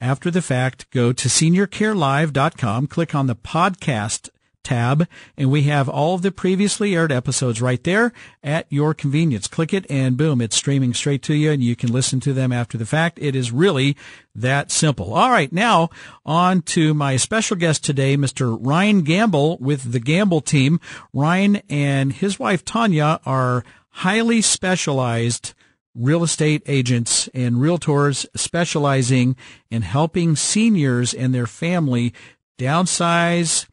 after 0.00 0.28
the 0.28 0.42
fact, 0.42 0.90
go 0.90 1.12
to 1.12 1.28
seniorcarelive.com, 1.28 2.88
click 2.88 3.14
on 3.14 3.28
the 3.28 3.36
podcast 3.36 4.30
tab, 4.62 5.06
and 5.36 5.50
we 5.50 5.62
have 5.64 5.88
all 5.88 6.14
of 6.14 6.22
the 6.22 6.32
previously 6.32 6.94
aired 6.94 7.12
episodes 7.12 7.60
right 7.60 7.82
there 7.84 8.12
at 8.42 8.66
your 8.70 8.94
convenience. 8.94 9.46
Click 9.46 9.72
it 9.72 9.86
and 9.90 10.16
boom, 10.16 10.40
it's 10.40 10.56
streaming 10.56 10.94
straight 10.94 11.22
to 11.22 11.34
you 11.34 11.50
and 11.50 11.62
you 11.62 11.76
can 11.76 11.92
listen 11.92 12.20
to 12.20 12.32
them 12.32 12.52
after 12.52 12.78
the 12.78 12.86
fact. 12.86 13.18
It 13.20 13.34
is 13.34 13.52
really 13.52 13.96
that 14.34 14.70
simple. 14.70 15.14
All 15.14 15.30
right. 15.30 15.52
Now 15.52 15.90
on 16.24 16.62
to 16.62 16.94
my 16.94 17.16
special 17.16 17.56
guest 17.56 17.84
today, 17.84 18.16
Mr. 18.16 18.58
Ryan 18.60 19.02
Gamble 19.02 19.58
with 19.58 19.92
the 19.92 20.00
Gamble 20.00 20.40
team. 20.40 20.80
Ryan 21.12 21.56
and 21.68 22.12
his 22.12 22.38
wife 22.38 22.64
Tanya 22.64 23.20
are 23.26 23.64
highly 23.90 24.40
specialized 24.40 25.54
real 25.94 26.22
estate 26.22 26.62
agents 26.66 27.28
and 27.34 27.56
realtors 27.56 28.26
specializing 28.34 29.36
in 29.70 29.82
helping 29.82 30.36
seniors 30.36 31.12
and 31.12 31.34
their 31.34 31.46
family 31.46 32.14
downsize, 32.58 33.66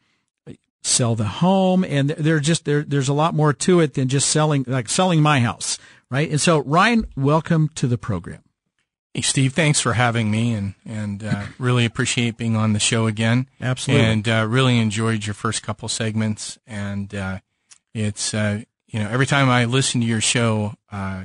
sell 0.82 1.14
the 1.14 1.24
home, 1.24 1.84
and 1.84 2.10
they're 2.10 2.40
just 2.40 2.64
there. 2.64 2.82
There's 2.82 3.08
a 3.08 3.14
lot 3.14 3.34
more 3.34 3.52
to 3.52 3.80
it 3.80 3.94
than 3.94 4.08
just 4.08 4.28
selling, 4.28 4.64
like 4.66 4.88
selling 4.88 5.22
my 5.22 5.40
house, 5.40 5.78
right? 6.10 6.30
And 6.30 6.40
so, 6.40 6.60
Ryan, 6.60 7.06
welcome 7.16 7.68
to 7.76 7.86
the 7.86 7.98
program. 7.98 8.42
Hey, 9.14 9.22
Steve, 9.22 9.54
thanks 9.54 9.80
for 9.80 9.94
having 9.94 10.30
me, 10.30 10.52
and 10.52 10.74
and 10.86 11.24
uh, 11.24 11.44
really 11.58 11.84
appreciate 11.84 12.36
being 12.36 12.56
on 12.56 12.72
the 12.72 12.78
show 12.78 13.06
again. 13.06 13.48
Absolutely, 13.60 14.06
and 14.06 14.28
uh, 14.28 14.46
really 14.48 14.78
enjoyed 14.78 15.26
your 15.26 15.34
first 15.34 15.62
couple 15.62 15.88
segments, 15.88 16.58
and 16.66 17.14
uh, 17.14 17.38
it's 17.92 18.34
uh, 18.34 18.62
you 18.86 19.00
know 19.00 19.08
every 19.08 19.26
time 19.26 19.48
I 19.48 19.64
listen 19.64 20.00
to 20.00 20.06
your 20.06 20.20
show 20.20 20.74
uh, 20.92 21.24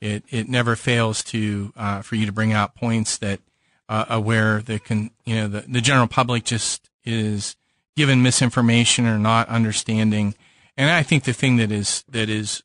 it 0.00 0.24
it 0.30 0.48
never 0.48 0.76
fails 0.76 1.22
to 1.24 1.72
uh, 1.76 2.02
for 2.02 2.16
you 2.16 2.26
to 2.26 2.32
bring 2.32 2.52
out 2.52 2.74
points 2.74 3.18
that 3.18 3.40
uh, 3.88 4.20
where 4.20 4.62
the 4.62 4.78
can 4.78 5.10
you 5.24 5.34
know 5.36 5.48
the, 5.48 5.60
the 5.68 5.80
general 5.80 6.06
public 6.06 6.44
just 6.44 6.90
is 7.04 7.56
given 8.00 8.22
misinformation 8.22 9.06
or 9.06 9.18
not 9.18 9.46
understanding. 9.50 10.34
And 10.74 10.88
I 10.88 11.02
think 11.02 11.24
the 11.24 11.34
thing 11.34 11.58
that 11.58 11.70
is 11.70 12.02
that 12.08 12.30
is 12.30 12.62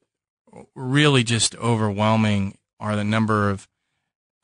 really 0.74 1.26
just 1.26 1.56
overwhelming 1.58 2.58
are 2.80 2.96
the 2.96 3.04
number 3.04 3.50
of 3.50 3.68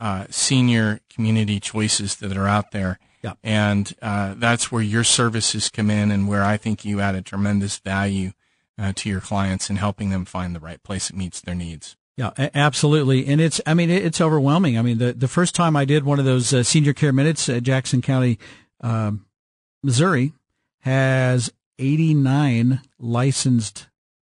uh, 0.01 0.25
senior 0.29 0.99
community 1.09 1.61
choices 1.61 2.17
that 2.17 2.35
are 2.35 2.47
out 2.47 2.71
there. 2.71 2.99
Yeah. 3.23 3.35
And 3.41 3.93
uh, 4.01 4.33
that's 4.35 4.69
where 4.69 4.81
your 4.81 5.05
services 5.05 5.69
come 5.69 5.89
in, 5.89 6.11
and 6.11 6.27
where 6.27 6.43
I 6.43 6.57
think 6.57 6.83
you 6.83 6.99
add 6.99 7.15
a 7.15 7.21
tremendous 7.21 7.77
value 7.77 8.31
uh, 8.77 8.91
to 8.95 9.07
your 9.07 9.21
clients 9.21 9.69
in 9.69 9.77
helping 9.77 10.09
them 10.09 10.25
find 10.25 10.53
the 10.53 10.59
right 10.59 10.83
place 10.83 11.07
that 11.07 11.15
meets 11.15 11.39
their 11.39 11.55
needs. 11.55 11.95
Yeah, 12.17 12.31
absolutely. 12.53 13.27
And 13.27 13.39
it's, 13.39 13.61
I 13.65 13.73
mean, 13.73 13.89
it's 13.89 14.19
overwhelming. 14.19 14.77
I 14.77 14.81
mean, 14.81 14.97
the, 14.97 15.13
the 15.13 15.29
first 15.29 15.55
time 15.55 15.77
I 15.77 15.85
did 15.85 16.03
one 16.03 16.19
of 16.19 16.25
those 16.25 16.53
uh, 16.53 16.63
senior 16.63 16.93
care 16.93 17.13
minutes 17.13 17.47
at 17.47 17.63
Jackson 17.63 18.01
County, 18.01 18.37
um, 18.81 19.25
Missouri 19.81 20.33
has 20.81 21.51
89 21.79 22.81
licensed 22.99 23.87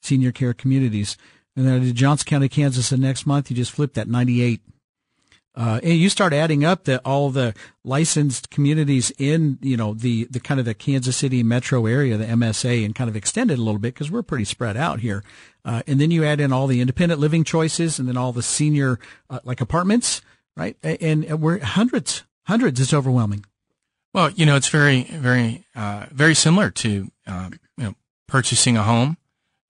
senior 0.02 0.32
care 0.32 0.54
communities. 0.54 1.16
And 1.56 1.66
then 1.66 1.82
did 1.82 1.94
Johnson 1.94 2.26
County, 2.26 2.48
Kansas, 2.48 2.92
and 2.92 3.02
next 3.02 3.26
month 3.26 3.50
you 3.50 3.56
just 3.56 3.72
flip 3.72 3.94
that 3.94 4.08
98. 4.08 4.60
Uh, 5.54 5.80
and 5.82 5.92
you 5.92 6.08
start 6.08 6.32
adding 6.32 6.64
up 6.64 6.84
the 6.84 6.98
all 7.00 7.28
the 7.28 7.54
licensed 7.84 8.48
communities 8.48 9.12
in 9.18 9.58
you 9.60 9.76
know 9.76 9.92
the 9.92 10.24
the 10.30 10.40
kind 10.40 10.58
of 10.58 10.64
the 10.64 10.72
Kansas 10.72 11.14
City 11.18 11.42
metro 11.42 11.84
area, 11.84 12.16
the 12.16 12.24
MSA, 12.24 12.82
and 12.86 12.94
kind 12.94 13.10
of 13.10 13.16
extend 13.16 13.50
it 13.50 13.58
a 13.58 13.62
little 13.62 13.78
bit 13.78 13.92
because 13.92 14.10
we're 14.10 14.22
pretty 14.22 14.46
spread 14.46 14.78
out 14.78 15.00
here. 15.00 15.22
Uh, 15.62 15.82
and 15.86 16.00
then 16.00 16.10
you 16.10 16.24
add 16.24 16.40
in 16.40 16.54
all 16.54 16.66
the 16.66 16.80
independent 16.80 17.20
living 17.20 17.44
choices, 17.44 17.98
and 17.98 18.08
then 18.08 18.16
all 18.16 18.32
the 18.32 18.42
senior 18.42 18.98
uh, 19.28 19.40
like 19.44 19.60
apartments, 19.60 20.22
right? 20.56 20.76
And, 20.82 21.24
and, 21.26 21.42
we're 21.42 21.62
hundreds, 21.62 22.24
hundreds. 22.46 22.80
It's 22.80 22.94
overwhelming. 22.94 23.44
Well, 24.12 24.30
you 24.30 24.44
know, 24.44 24.56
it's 24.56 24.68
very, 24.68 25.04
very, 25.04 25.64
uh, 25.74 26.06
very 26.10 26.34
similar 26.34 26.70
to 26.70 27.10
um, 27.26 27.58
you 27.76 27.84
know 27.84 27.94
purchasing 28.26 28.76
a 28.76 28.82
home. 28.82 29.16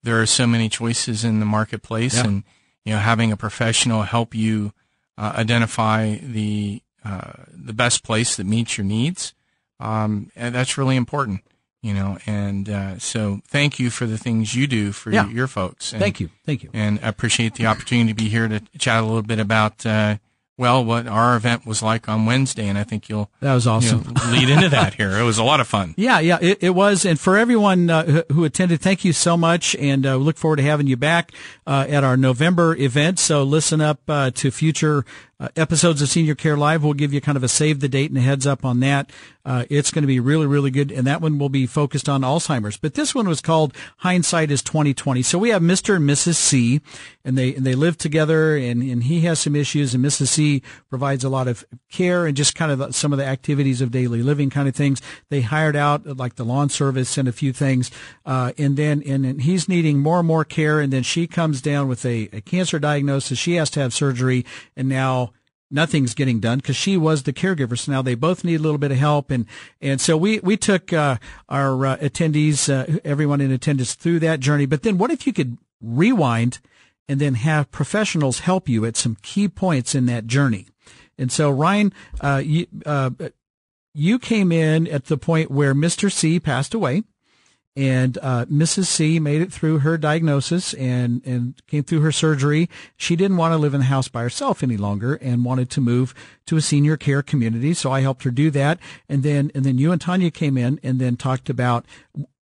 There 0.03 0.21
are 0.21 0.25
so 0.25 0.45
many 0.45 0.67
choices 0.67 1.23
in 1.23 1.39
the 1.39 1.45
marketplace, 1.45 2.15
yeah. 2.15 2.25
and 2.25 2.43
you 2.83 2.93
know, 2.93 2.99
having 2.99 3.31
a 3.31 3.37
professional 3.37 4.03
help 4.03 4.35
you 4.35 4.73
uh, 5.17 5.33
identify 5.37 6.15
the 6.15 6.81
uh, 7.05 7.33
the 7.47 7.73
best 7.73 8.03
place 8.03 8.35
that 8.35 8.45
meets 8.45 8.77
your 8.77 8.85
needs. 8.85 9.33
Um, 9.79 10.31
and 10.35 10.53
that's 10.53 10.77
really 10.77 10.95
important, 10.95 11.41
you 11.81 11.93
know. 11.93 12.17
And 12.25 12.69
uh, 12.69 12.99
so, 12.99 13.41
thank 13.47 13.79
you 13.79 13.89
for 13.89 14.05
the 14.05 14.17
things 14.17 14.55
you 14.55 14.67
do 14.67 14.91
for 14.91 15.11
yeah. 15.11 15.27
your 15.29 15.47
folks. 15.47 15.93
And, 15.93 16.01
thank 16.01 16.19
you, 16.19 16.29
thank 16.45 16.63
you, 16.63 16.69
and 16.73 16.99
I 17.01 17.07
appreciate 17.07 17.55
the 17.55 17.65
opportunity 17.67 18.09
to 18.09 18.15
be 18.15 18.29
here 18.29 18.47
to 18.47 18.61
chat 18.77 19.01
a 19.01 19.05
little 19.05 19.21
bit 19.21 19.39
about 19.39 19.85
uh, 19.85 20.17
well, 20.57 20.85
what 20.85 21.07
our 21.07 21.35
event 21.35 21.65
was 21.65 21.81
like 21.81 22.07
on 22.07 22.25
Wednesday, 22.25 22.67
and 22.67 22.77
I 22.77 22.83
think 22.83 23.09
you'll 23.09 23.31
that 23.39 23.53
was 23.53 23.65
awesome. 23.65 24.03
You 24.07 24.13
know, 24.13 24.31
lead 24.31 24.49
into 24.49 24.69
that 24.69 24.93
here. 24.93 25.17
It 25.17 25.23
was 25.23 25.37
a 25.39 25.43
lot 25.43 25.59
of 25.59 25.67
fun. 25.67 25.95
Yeah, 25.97 26.19
yeah, 26.19 26.37
it, 26.41 26.59
it 26.61 26.69
was, 26.71 27.05
and 27.05 27.19
for 27.19 27.37
everyone 27.37 27.89
uh, 27.89 28.23
who 28.31 28.43
attended, 28.43 28.79
thank 28.79 29.03
you 29.03 29.13
so 29.13 29.35
much, 29.35 29.75
and 29.77 30.05
uh, 30.05 30.17
we 30.19 30.25
look 30.25 30.37
forward 30.37 30.57
to 30.57 30.63
having 30.63 30.85
you 30.85 30.97
back 30.97 31.31
uh, 31.65 31.85
at 31.89 32.03
our 32.03 32.17
November 32.17 32.75
event. 32.75 33.17
So 33.17 33.43
listen 33.43 33.81
up 33.81 34.01
uh, 34.07 34.29
to 34.31 34.51
future 34.51 35.05
uh, 35.43 35.49
episodes 35.57 36.01
of 36.01 36.07
Senior 36.07 36.35
Care 36.35 36.55
Live. 36.55 36.83
We'll 36.83 36.93
give 36.93 37.13
you 37.13 37.19
kind 37.19 37.35
of 37.35 37.43
a 37.43 37.49
save 37.49 37.81
the 37.81 37.89
date 37.89 38.09
and 38.09 38.17
a 38.17 38.21
heads 38.21 38.47
up 38.47 38.63
on 38.63 38.79
that. 38.79 39.11
Uh, 39.45 39.65
it's 39.69 39.91
going 39.91 40.03
to 40.03 40.07
be 40.07 40.21
really, 40.21 40.45
really 40.45 40.71
good. 40.71 40.89
And 40.89 41.05
that 41.05 41.19
one 41.19 41.37
will 41.37 41.49
be 41.49 41.65
focused 41.65 42.07
on 42.07 42.21
Alzheimer's. 42.21 42.77
But 42.77 42.93
this 42.93 43.13
one 43.13 43.27
was 43.27 43.41
called 43.41 43.75
Hindsight 43.97 44.51
is 44.51 44.63
2020. 44.63 45.21
So 45.21 45.37
we 45.37 45.49
have 45.49 45.61
Mr. 45.61 45.97
and 45.97 46.09
Mrs. 46.09 46.35
C 46.35 46.79
and 47.25 47.37
they, 47.37 47.53
and 47.53 47.65
they 47.65 47.75
live 47.75 47.97
together 47.97 48.55
and, 48.55 48.81
and 48.81 49.03
he 49.03 49.21
has 49.21 49.39
some 49.39 49.53
issues 49.53 49.93
and 49.93 50.03
Mrs. 50.03 50.27
C 50.27 50.63
provides 50.89 51.25
a 51.25 51.29
lot 51.29 51.49
of 51.49 51.65
care 51.91 52.25
and 52.25 52.37
just 52.37 52.55
kind 52.55 52.71
of 52.71 52.95
some 52.95 53.11
of 53.11 53.19
the 53.19 53.25
activities 53.25 53.81
of 53.81 53.91
daily 53.91 54.23
living 54.23 54.49
kind 54.49 54.69
of 54.69 54.75
things. 54.75 55.01
They 55.29 55.41
hired 55.41 55.75
out 55.75 56.17
like 56.17 56.35
the 56.35 56.45
lawn 56.45 56.69
service 56.69 57.17
and 57.17 57.27
a 57.27 57.33
few 57.33 57.51
things. 57.51 57.91
Uh, 58.25 58.53
and 58.57 58.77
then, 58.77 59.03
and, 59.05 59.25
and 59.25 59.41
he's 59.41 59.67
needing 59.67 59.99
more 59.99 60.19
and 60.19 60.27
more 60.27 60.45
care. 60.45 60.79
And 60.79 60.93
then 60.93 61.03
she 61.03 61.27
comes 61.27 61.61
down 61.61 61.89
with 61.89 62.05
a, 62.05 62.29
a 62.31 62.39
cancer 62.39 62.79
diagnosis. 62.79 63.37
She 63.37 63.55
has 63.55 63.69
to 63.71 63.81
have 63.81 63.93
surgery 63.93 64.45
and 64.77 64.87
now 64.87 65.32
nothing's 65.73 66.13
getting 66.13 66.39
done 66.39 66.59
because 66.59 66.75
she 66.75 66.95
was 66.95 67.23
the 67.23 67.33
caregiver. 67.33 67.77
So 67.77 67.91
now 67.91 68.01
they 68.01 68.15
both 68.15 68.43
need 68.43 68.59
a 68.59 68.63
little 68.63 68.77
bit 68.77 68.91
of 68.91 68.97
help. 68.97 69.31
And, 69.31 69.45
and 69.81 69.99
so 69.99 70.15
we, 70.15 70.39
we 70.39 70.55
took, 70.55 70.93
uh, 70.93 71.17
our 71.49 71.85
uh, 71.85 71.97
attendees, 71.97 72.71
uh, 72.71 72.99
everyone 73.03 73.41
in 73.41 73.51
attendance 73.51 73.95
through 73.95 74.19
that 74.19 74.39
journey. 74.39 74.65
But 74.65 74.83
then 74.83 74.97
what 74.97 75.11
if 75.11 75.25
you 75.27 75.33
could 75.33 75.57
rewind 75.81 76.59
and 77.09 77.19
then 77.19 77.35
have 77.35 77.71
professionals 77.71 78.39
help 78.39 78.69
you 78.69 78.85
at 78.85 78.95
some 78.95 79.17
key 79.21 79.47
points 79.47 79.95
in 79.95 80.05
that 80.05 80.27
journey? 80.27 80.67
And 81.17 81.31
so 81.31 81.49
Ryan, 81.49 81.93
uh, 82.21 82.41
you, 82.43 82.67
uh, 82.85 83.09
you 83.93 84.19
came 84.19 84.51
in 84.51 84.87
at 84.87 85.05
the 85.05 85.17
point 85.17 85.51
where 85.51 85.73
Mr. 85.73 86.11
C 86.11 86.39
passed 86.39 86.73
away 86.73 87.03
and 87.75 88.19
uh, 88.21 88.45
Mrs. 88.45 88.85
C 88.85 89.19
made 89.19 89.41
it 89.41 89.51
through 89.51 89.79
her 89.79 89.97
diagnosis 89.97 90.73
and 90.75 91.21
and 91.25 91.61
came 91.67 91.83
through 91.83 92.01
her 92.01 92.11
surgery. 92.11 92.69
She 92.97 93.15
didn't 93.15 93.37
want 93.37 93.53
to 93.53 93.57
live 93.57 93.73
in 93.73 93.79
the 93.79 93.85
house 93.87 94.07
by 94.07 94.21
herself 94.21 94.61
any 94.61 94.77
longer 94.77 95.15
and 95.15 95.43
wanted 95.43 95.69
to 95.71 95.81
move 95.81 96.13
to 96.45 96.57
a 96.57 96.61
senior 96.61 96.97
care 96.97 97.23
community. 97.23 97.73
So 97.73 97.91
I 97.91 98.01
helped 98.01 98.23
her 98.23 98.31
do 98.31 98.51
that. 98.51 98.79
And 99.09 99.23
then 99.23 99.51
and 99.55 99.63
then 99.63 99.77
you 99.77 99.91
and 99.91 99.99
Tanya 99.99 100.29
came 100.29 100.57
in 100.57 100.79
and 100.83 100.99
then 100.99 101.17
talked 101.17 101.49
about 101.49 101.85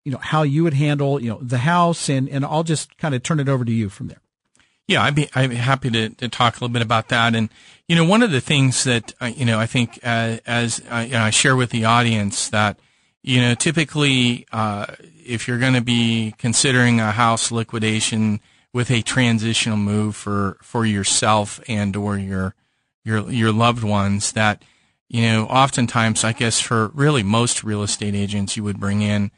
you 0.03 0.11
know 0.11 0.19
how 0.19 0.43
you 0.43 0.63
would 0.63 0.73
handle 0.73 1.21
you 1.21 1.29
know 1.29 1.39
the 1.41 1.59
house 1.59 2.09
and 2.09 2.27
and 2.27 2.43
I'll 2.45 2.63
just 2.63 2.97
kind 2.97 3.15
of 3.15 3.23
turn 3.23 3.39
it 3.39 3.47
over 3.47 3.63
to 3.63 3.71
you 3.71 3.89
from 3.89 4.09
there. 4.09 4.21
Yeah, 4.87 5.03
I'd 5.03 5.15
be 5.15 5.29
be 5.33 5.55
happy 5.55 5.89
to, 5.91 6.09
to 6.09 6.27
talk 6.27 6.55
a 6.55 6.57
little 6.57 6.73
bit 6.73 6.81
about 6.81 7.07
that. 7.09 7.35
And 7.35 7.49
you 7.87 7.95
know, 7.95 8.03
one 8.03 8.23
of 8.23 8.31
the 8.31 8.41
things 8.41 8.83
that 8.83 9.13
uh, 9.21 9.31
you 9.33 9.45
know 9.45 9.59
I 9.59 9.65
think 9.65 9.99
uh, 10.03 10.37
as 10.45 10.81
uh, 10.91 11.05
you 11.07 11.13
know, 11.13 11.21
I 11.21 11.29
share 11.29 11.55
with 11.55 11.69
the 11.69 11.85
audience 11.85 12.49
that 12.49 12.77
you 13.23 13.39
know 13.39 13.53
typically 13.53 14.45
uh, 14.51 14.87
if 15.31 15.47
you're 15.47 15.57
going 15.57 15.73
to 15.73 15.81
be 15.81 16.35
considering 16.37 16.99
a 16.99 17.11
house 17.11 17.51
liquidation 17.51 18.41
with 18.73 18.91
a 18.91 19.01
transitional 19.01 19.77
move 19.77 20.15
for 20.15 20.57
for 20.61 20.85
yourself 20.85 21.61
and 21.67 21.95
or 21.95 22.17
your 22.17 22.53
your 23.05 23.31
your 23.31 23.51
loved 23.53 23.83
ones 23.83 24.33
that 24.33 24.63
you 25.07 25.21
know 25.21 25.45
oftentimes 25.45 26.23
I 26.25 26.33
guess 26.33 26.59
for 26.59 26.89
really 26.89 27.23
most 27.23 27.63
real 27.63 27.81
estate 27.81 28.13
agents 28.13 28.57
you 28.57 28.63
would 28.63 28.79
bring 28.79 29.01
in 29.01 29.31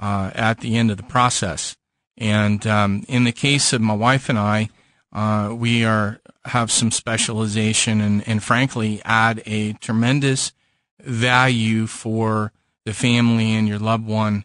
uh, 0.00 0.30
at 0.34 0.60
the 0.60 0.76
end 0.76 0.90
of 0.90 0.96
the 0.96 1.02
process. 1.02 1.76
And 2.16 2.66
um, 2.66 3.04
in 3.06 3.24
the 3.24 3.32
case 3.32 3.72
of 3.72 3.80
my 3.80 3.94
wife 3.94 4.28
and 4.30 4.38
I 4.38 4.70
uh, 5.12 5.54
we 5.54 5.84
are 5.84 6.20
have 6.46 6.70
some 6.70 6.90
specialization 6.90 8.00
and, 8.00 8.26
and 8.26 8.42
frankly 8.42 9.02
add 9.04 9.42
a 9.44 9.74
tremendous 9.74 10.52
value 11.00 11.86
for 11.86 12.52
the 12.84 12.94
family 12.94 13.52
and 13.52 13.68
your 13.68 13.78
loved 13.78 14.06
one 14.06 14.44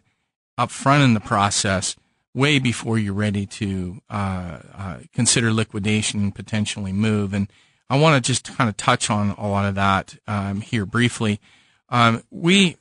up 0.60 0.70
front 0.70 1.02
in 1.02 1.14
the 1.14 1.20
process 1.20 1.96
way 2.34 2.58
before 2.58 2.98
you're 2.98 3.14
ready 3.14 3.46
to 3.46 4.00
uh, 4.10 4.58
uh, 4.76 4.98
consider 5.14 5.52
liquidation 5.52 6.20
and 6.20 6.34
potentially 6.34 6.92
move. 6.92 7.32
And 7.32 7.50
I 7.88 7.98
want 7.98 8.22
to 8.22 8.32
just 8.32 8.56
kind 8.56 8.68
of 8.68 8.76
touch 8.76 9.08
on 9.08 9.30
a 9.30 9.48
lot 9.48 9.64
of 9.64 9.74
that 9.76 10.16
um, 10.28 10.60
here 10.60 10.84
briefly. 10.84 11.40
Um, 11.88 12.22
we 12.30 12.76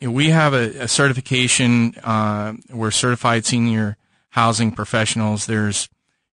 we 0.00 0.28
have 0.28 0.52
a, 0.52 0.82
a 0.82 0.88
certification. 0.88 1.94
Uh, 2.04 2.54
we're 2.70 2.90
certified 2.90 3.46
senior 3.46 3.96
housing 4.30 4.70
professionals. 4.70 5.46
There's 5.46 5.88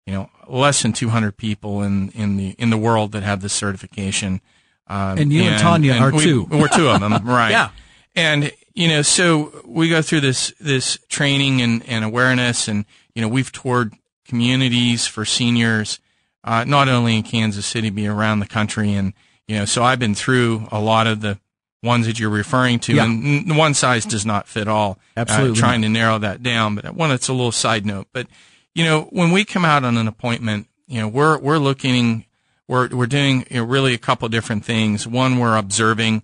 you 0.05 0.13
know 0.13 0.29
less 0.47 0.81
than 0.81 0.91
200 0.91 1.38
people 1.38 1.81
in, 1.81 2.09
in 2.09 2.35
the 2.35 2.49
in 2.59 2.71
the 2.71 2.77
world 2.77 3.13
that 3.13 3.23
have 3.23 3.41
this 3.41 3.53
certification. 3.53 4.41
Um, 4.88 5.17
and 5.17 5.33
you 5.33 5.43
and, 5.43 5.53
and 5.53 5.62
Tanya 5.62 5.93
and 5.93 6.03
are 6.03 6.12
we, 6.12 6.23
two. 6.23 6.43
We're 6.43 6.67
two 6.67 6.89
of 6.89 6.99
them, 6.99 7.13
right? 7.23 7.51
yeah. 7.51 7.69
And 8.15 8.51
you 8.80 8.88
know, 8.88 9.02
so 9.02 9.62
we 9.65 9.89
go 9.89 10.02
through 10.02 10.22
this 10.22 10.54
this 10.58 10.98
training 11.10 11.62
and, 11.62 11.86
and 11.86 12.06
awareness, 12.06 12.70
and 12.70 12.86
you 13.13 13.22
know, 13.22 13.28
we've 13.28 13.52
toured 13.52 13.94
communities 14.26 15.06
for 15.06 15.26
seniors, 15.26 16.00
uh, 16.46 16.63
not 16.63 16.88
only 16.88 17.18
in 17.18 17.24
Kansas 17.24 17.65
City, 17.65 17.89
but 17.89 18.06
around 18.06 18.39
the 18.39 18.48
country, 18.48 18.94
and 18.94 19.12
you 19.50 19.58
know, 19.58 19.65
so 19.65 19.84
I've 19.84 20.00
been 20.00 20.15
through 20.15 20.70
a 20.72 20.80
lot 20.80 21.08
of 21.08 21.20
the 21.20 21.38
ones 21.84 22.06
that 22.08 22.22
you're 22.22 22.30
referring 22.30 22.80
to, 22.80 22.96
yeah. 22.96 23.04
and 23.04 23.58
one 23.58 23.74
size 23.74 24.06
does 24.06 24.26
not 24.26 24.48
fit 24.48 24.70
all. 24.70 24.92
Uh, 25.18 25.22
Absolutely, 25.22 25.58
uh, 25.58 25.62
trying 25.62 25.82
to 25.82 25.89
narrow 25.89 26.18
that 26.18 26.42
down, 26.42 26.76
but 26.76 26.89
one 26.96 27.12
it's 27.12 27.28
a 27.28 27.34
little 27.34 27.52
side 27.52 27.86
note. 27.86 28.08
But 28.13 28.28
you 28.74 28.86
know, 28.86 29.10
when 29.12 29.32
we 29.32 29.44
come 29.44 29.65
out 29.65 29.84
on 29.84 29.98
an 29.98 30.08
appointment, 30.08 30.68
you 30.88 31.02
know, 31.02 31.10
we're 31.10 31.38
we're 31.38 31.58
looking, 31.58 32.24
we're 32.70 32.88
we're 32.88 33.08
doing 33.08 33.46
you 33.52 33.58
know, 33.58 33.65
really 33.65 33.94
a 33.94 33.98
couple 33.98 34.30
different 34.30 34.63
things. 34.63 35.06
One, 35.06 35.38
we're 35.38 35.58
observing, 35.58 36.24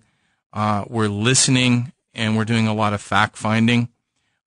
uh, 0.54 0.86
we're 0.88 1.08
listening 1.08 1.92
and 2.16 2.36
we're 2.36 2.44
doing 2.44 2.66
a 2.66 2.74
lot 2.74 2.92
of 2.92 3.00
fact 3.00 3.36
finding. 3.36 3.88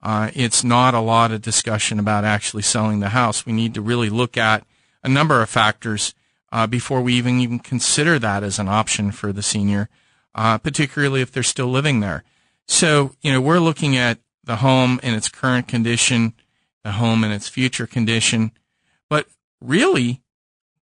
Uh, 0.01 0.31
it's 0.33 0.63
not 0.63 0.93
a 0.93 0.99
lot 0.99 1.31
of 1.31 1.41
discussion 1.41 1.99
about 1.99 2.23
actually 2.23 2.63
selling 2.63 2.99
the 2.99 3.09
house. 3.09 3.45
We 3.45 3.53
need 3.53 3.73
to 3.75 3.81
really 3.81 4.09
look 4.09 4.37
at 4.37 4.65
a 5.03 5.09
number 5.09 5.41
of 5.41 5.49
factors 5.49 6.13
uh, 6.51 6.67
before 6.67 7.01
we 7.01 7.13
even 7.13 7.39
even 7.39 7.59
consider 7.59 8.17
that 8.19 8.43
as 8.43 8.59
an 8.59 8.67
option 8.67 9.11
for 9.11 9.31
the 9.31 9.43
senior, 9.43 9.89
uh, 10.35 10.57
particularly 10.57 11.21
if 11.21 11.31
they're 11.31 11.43
still 11.43 11.67
living 11.67 11.99
there. 11.99 12.23
So, 12.67 13.15
you 13.21 13.31
know, 13.31 13.41
we're 13.41 13.59
looking 13.59 13.95
at 13.95 14.19
the 14.43 14.57
home 14.57 14.99
in 15.03 15.13
its 15.13 15.29
current 15.29 15.67
condition, 15.67 16.33
the 16.83 16.93
home 16.93 17.23
in 17.23 17.31
its 17.31 17.47
future 17.47 17.87
condition, 17.87 18.51
but 19.09 19.27
really, 19.61 20.21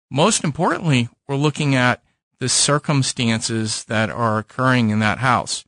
most 0.09 0.43
importantly, 0.43 1.09
we're 1.27 1.35
looking 1.35 1.75
at 1.75 2.03
the 2.39 2.49
circumstances 2.49 3.85
that 3.85 4.09
are 4.09 4.37
occurring 4.37 4.89
in 4.89 4.99
that 4.99 5.19
house. 5.19 5.65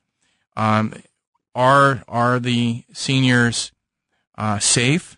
Um, 0.58 0.94
are 1.56 2.04
are 2.08 2.40
the 2.40 2.84
seniors 2.94 3.72
uh, 4.38 4.60
safe? 4.60 5.18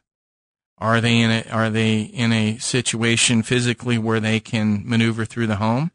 Are 0.78 1.02
they 1.02 1.20
in 1.20 1.32
a 1.32 1.44
are 1.50 1.70
they 1.72 2.02
in 2.02 2.32
a 2.32 2.58
situation 2.60 3.42
physically 3.42 3.98
where 3.98 4.20
they 4.20 4.40
can 4.40 4.88
maneuver 4.88 5.26
through 5.26 5.48
the 5.48 5.56
home? 5.56 5.92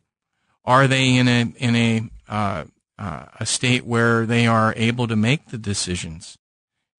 Are 0.64 0.88
they 0.88 1.16
in 1.16 1.28
a 1.28 1.52
in 1.56 1.76
a 1.76 2.10
uh, 2.28 2.64
uh, 2.98 3.26
a 3.38 3.46
state 3.46 3.86
where 3.86 4.26
they 4.26 4.46
are 4.46 4.74
able 4.76 5.06
to 5.06 5.16
make 5.16 5.48
the 5.48 5.58
decisions? 5.58 6.36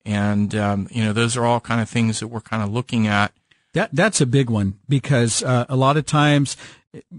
And 0.05 0.55
um, 0.55 0.87
you 0.91 1.03
know, 1.03 1.13
those 1.13 1.35
are 1.35 1.45
all 1.45 1.59
kind 1.59 1.81
of 1.81 1.89
things 1.89 2.21
that 2.21 2.27
we're 2.27 2.41
kind 2.41 2.63
of 2.63 2.71
looking 2.71 3.05
at. 3.05 3.33
That 3.73 3.89
that's 3.91 4.21
a 4.21 4.25
big 4.25 4.49
one 4.49 4.79
because 4.87 5.43
uh, 5.43 5.65
a 5.67 5.75
lot 5.75 5.97
of 5.97 6.05
times, 6.05 6.55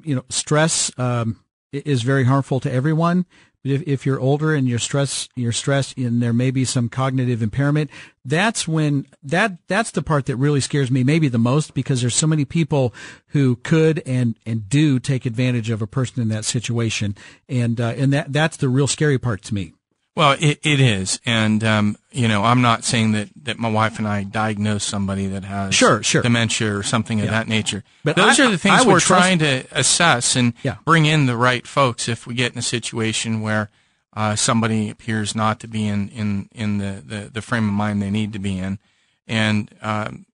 you 0.03 0.15
know, 0.15 0.25
stress 0.31 0.97
um, 0.99 1.41
is 1.73 2.03
very 2.03 2.25
harmful 2.25 2.61
to 2.61 2.73
everyone, 2.73 3.27
if, 3.65 3.83
if 3.87 4.07
you're 4.07 4.21
older 4.21 4.55
and 4.55 4.69
you're 4.69 4.79
stressed, 4.79 5.31
you're 5.35 5.53
stressed 5.53 5.97
and 5.97 6.23
there 6.23 6.33
may 6.33 6.51
be 6.51 6.65
some 6.65 6.89
cognitive 6.89 7.43
impairment, 7.43 7.91
that's 8.25 8.69
when 8.69 9.07
that, 9.23 9.59
that's 9.69 9.91
the 9.91 10.03
part 10.03 10.27
that 10.27 10.37
really 10.37 10.61
scares 10.61 10.91
me 10.91 11.05
maybe 11.05 11.29
the 11.29 11.39
most 11.39 11.75
because 11.75 12.01
there's 12.01 12.15
so 12.15 12.27
many 12.27 12.45
people 12.45 12.95
who 13.29 13.57
could 13.57 14.03
and, 14.07 14.37
and 14.47 14.69
do 14.69 14.99
take 14.99 15.27
advantage 15.27 15.71
of 15.71 15.83
a 15.83 15.87
person 15.87 16.23
in 16.23 16.29
that 16.29 16.45
situation. 16.45 17.17
And, 17.49 17.81
uh, 17.81 17.95
and 17.97 18.13
that, 18.13 18.33
that's 18.33 18.57
the 18.57 18.69
real 18.69 18.87
scary 18.87 19.19
part 19.19 19.43
to 19.43 19.55
me. 19.55 19.74
Well, 20.17 20.37
it, 20.39 20.61
it 20.63 20.79
is. 20.81 21.19
And, 21.27 21.65
um, 21.65 21.97
you 22.13 22.29
know, 22.29 22.45
I'm 22.45 22.63
not 22.63 22.85
saying 22.85 23.13
that, 23.13 23.31
that 23.43 23.59
my 23.59 23.69
wife 23.69 23.99
and 23.99 24.07
I 24.07 24.23
diagnose 24.23 24.85
somebody 24.85 25.27
that 25.29 25.43
has 25.45 25.75
sure, 25.75 26.05
sure. 26.05 26.23
dementia 26.23 26.77
or 26.77 26.85
something 26.85 27.19
of 27.19 27.27
Yeah. 27.27 27.31
that 27.33 27.49
nature. 27.49 27.83
But 28.05 28.15
those 28.15 28.39
I- 28.39 28.47
are 28.47 28.51
the 28.51 28.59
things 28.59 28.83
I 28.83 28.87
we're 28.87 29.01
trying 29.01 29.41
to 29.41 29.65
assess 29.73 30.37
and 30.37 30.53
Yeah. 30.63 30.77
bring 30.85 31.07
in 31.07 31.27
the 31.27 31.37
right 31.37 31.67
folks 31.67 32.09
if 32.09 32.29
we 32.29 32.35
get 32.35 32.53
in 32.53 32.59
a 32.59 32.63
situation 32.63 33.41
where 33.41 33.71
uh, 34.17 34.37
somebody 34.37 34.89
appears 34.89 35.35
not 35.35 35.59
to 35.59 35.67
be 35.67 35.89
in, 35.89 36.09
in, 36.11 36.49
in 36.55 36.79
the, 36.79 37.03
the, 37.05 37.31
the 37.33 37.43
frame 37.43 37.67
of 37.69 37.75
mind 37.75 38.01
they 38.01 38.11
need 38.11 38.33
to 38.35 38.39
be 38.39 38.57
in. 38.57 38.79
And, 39.27 39.69
um, 39.83 40.27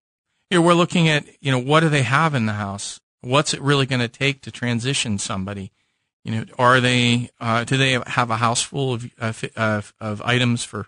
know, 0.51 0.61
we're 0.61 0.75
looking 0.75 1.09
at, 1.09 1.25
you 1.41 1.51
know, 1.51 1.59
what 1.59 1.81
do 1.81 1.89
they 1.89 2.03
have 2.03 2.35
in 2.35 2.45
the 2.45 2.53
house? 2.53 3.01
What's 3.23 3.55
it 3.55 3.63
really 3.63 3.87
going 3.87 4.01
to 4.01 4.09
take 4.09 4.43
to 4.43 4.51
transition 4.51 5.17
somebody? 5.17 5.73
You 6.25 6.33
know, 6.33 6.45
are 6.59 6.81
they, 6.81 7.31
uh, 7.41 7.65
do 7.65 7.77
they 7.77 7.99
have 8.07 8.31
a 8.31 8.37
house 8.37 8.63
full 8.63 8.95
of, 8.95 9.11
uh, 9.19 9.33
of, 9.57 9.95
of 10.01 10.23
items 10.23 10.65
for, 10.65 10.87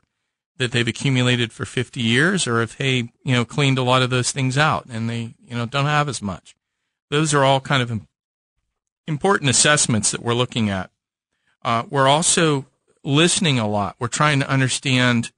that 0.58 0.72
they've 0.72 0.86
accumulated 0.86 1.52
for 1.52 1.64
50 1.64 2.00
years 2.00 2.46
or 2.46 2.60
if 2.60 2.76
they, 2.76 3.12
you 3.24 3.32
know, 3.32 3.44
cleaned 3.44 3.78
a 3.78 3.82
lot 3.82 4.02
of 4.02 4.10
those 4.10 4.30
things 4.30 4.58
out 4.58 4.86
and 4.90 5.08
they, 5.08 5.34
you 5.44 5.56
know, 5.56 5.66
don't 5.66 5.86
have 5.86 6.08
as 6.08 6.20
much. 6.20 6.54
Those 7.10 7.32
are 7.32 7.44
all 7.44 7.60
kind 7.60 7.82
of 7.82 8.02
important 9.06 9.50
assessments 9.50 10.10
that 10.10 10.22
we're 10.22 10.34
looking 10.34 10.68
at. 10.68 10.90
Uh, 11.64 11.84
we're 11.88 12.08
also 12.08 12.66
listening 13.02 13.58
a 13.58 13.68
lot. 13.68 13.96
We're 13.98 14.08
trying 14.08 14.40
to 14.40 14.48
understand, 14.48 15.32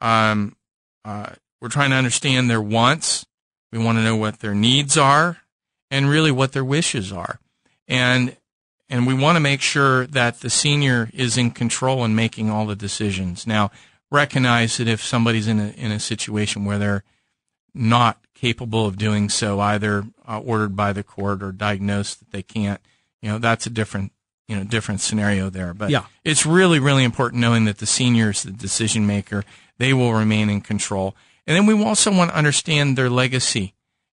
um, 0.00 0.56
uh, 1.04 1.30
we're 1.60 1.68
trying 1.68 1.90
to 1.90 1.96
understand 1.96 2.48
their 2.48 2.62
wants. 2.62 3.26
We 3.72 3.78
want 3.78 3.98
to 3.98 4.04
know 4.04 4.16
what 4.16 4.40
their 4.40 4.54
needs 4.54 4.96
are 4.96 5.38
and 5.90 6.08
really 6.08 6.30
what 6.30 6.52
their 6.52 6.64
wishes 6.64 7.12
are. 7.12 7.40
And, 7.86 8.36
and 8.88 9.06
we 9.06 9.14
want 9.14 9.36
to 9.36 9.40
make 9.40 9.60
sure 9.60 10.06
that 10.06 10.40
the 10.40 10.50
senior 10.50 11.10
is 11.12 11.36
in 11.38 11.50
control 11.50 12.04
and 12.04 12.14
making 12.14 12.50
all 12.50 12.66
the 12.66 12.76
decisions. 12.76 13.46
Now, 13.46 13.70
recognize 14.10 14.76
that 14.76 14.88
if 14.88 15.02
somebody's 15.02 15.48
in 15.48 15.58
a, 15.58 15.68
in 15.70 15.90
a 15.90 15.98
situation 16.00 16.64
where 16.64 16.78
they're 16.78 17.04
not 17.74 18.18
capable 18.34 18.86
of 18.86 18.96
doing 18.96 19.28
so, 19.28 19.58
either 19.60 20.04
uh, 20.28 20.38
ordered 20.40 20.76
by 20.76 20.92
the 20.92 21.02
court 21.02 21.42
or 21.42 21.50
diagnosed 21.52 22.20
that 22.20 22.30
they 22.30 22.42
can't, 22.42 22.80
you 23.22 23.30
know, 23.30 23.38
that's 23.38 23.66
a 23.66 23.70
different, 23.70 24.12
you 24.46 24.56
know, 24.56 24.64
different 24.64 25.00
scenario 25.00 25.50
there. 25.50 25.74
But 25.74 25.90
Yeah. 25.90 26.04
it's 26.24 26.44
really, 26.44 26.78
really 26.78 27.04
important 27.04 27.40
knowing 27.40 27.64
that 27.64 27.78
the 27.78 27.86
senior 27.86 28.30
is 28.30 28.42
the 28.42 28.52
decision 28.52 29.06
maker. 29.06 29.44
They 29.78 29.92
will 29.92 30.12
remain 30.12 30.50
in 30.50 30.60
control. 30.60 31.16
And 31.46 31.56
then 31.56 31.66
we 31.66 31.82
also 31.82 32.12
want 32.12 32.30
to 32.30 32.36
understand 32.36 32.96
their 32.96 33.10
legacy. 33.10 33.74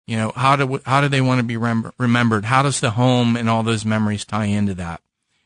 You 0.10 0.17
know, 0.17 0.32
how 0.36 0.56
do, 0.56 0.82
how 0.88 1.02
do 1.02 1.08
they 1.08 1.22
want 1.22 1.38
to 1.38 1.43
be 1.43 1.56
rem- 1.56 1.91
remembered? 2.00 2.45
How 2.45 2.63
does 2.63 2.80
the 2.80 2.89
home 2.89 3.38
and 3.38 3.48
all 3.48 3.62
those 3.62 3.86
memories 3.86 4.26
tie 4.26 4.45
into 4.45 4.74
that? 4.74 5.02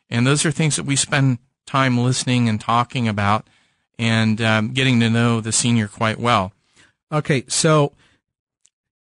And 0.10 0.26
those 0.26 0.46
are 0.46 0.52
things 0.52 0.78
that 0.78 0.86
we 0.86 0.96
spend 0.96 1.40
time 1.66 1.98
listening 1.98 2.48
and 2.48 2.62
talking 2.62 3.06
about 3.06 3.46
and 4.00 4.40
um, 4.42 4.72
getting 4.72 5.02
to 5.02 5.10
know 5.10 5.42
the 5.42 5.52
senior 5.52 5.90
quite 5.90 6.18
well. 6.18 6.54
Okay, 7.12 7.44
so 7.50 7.92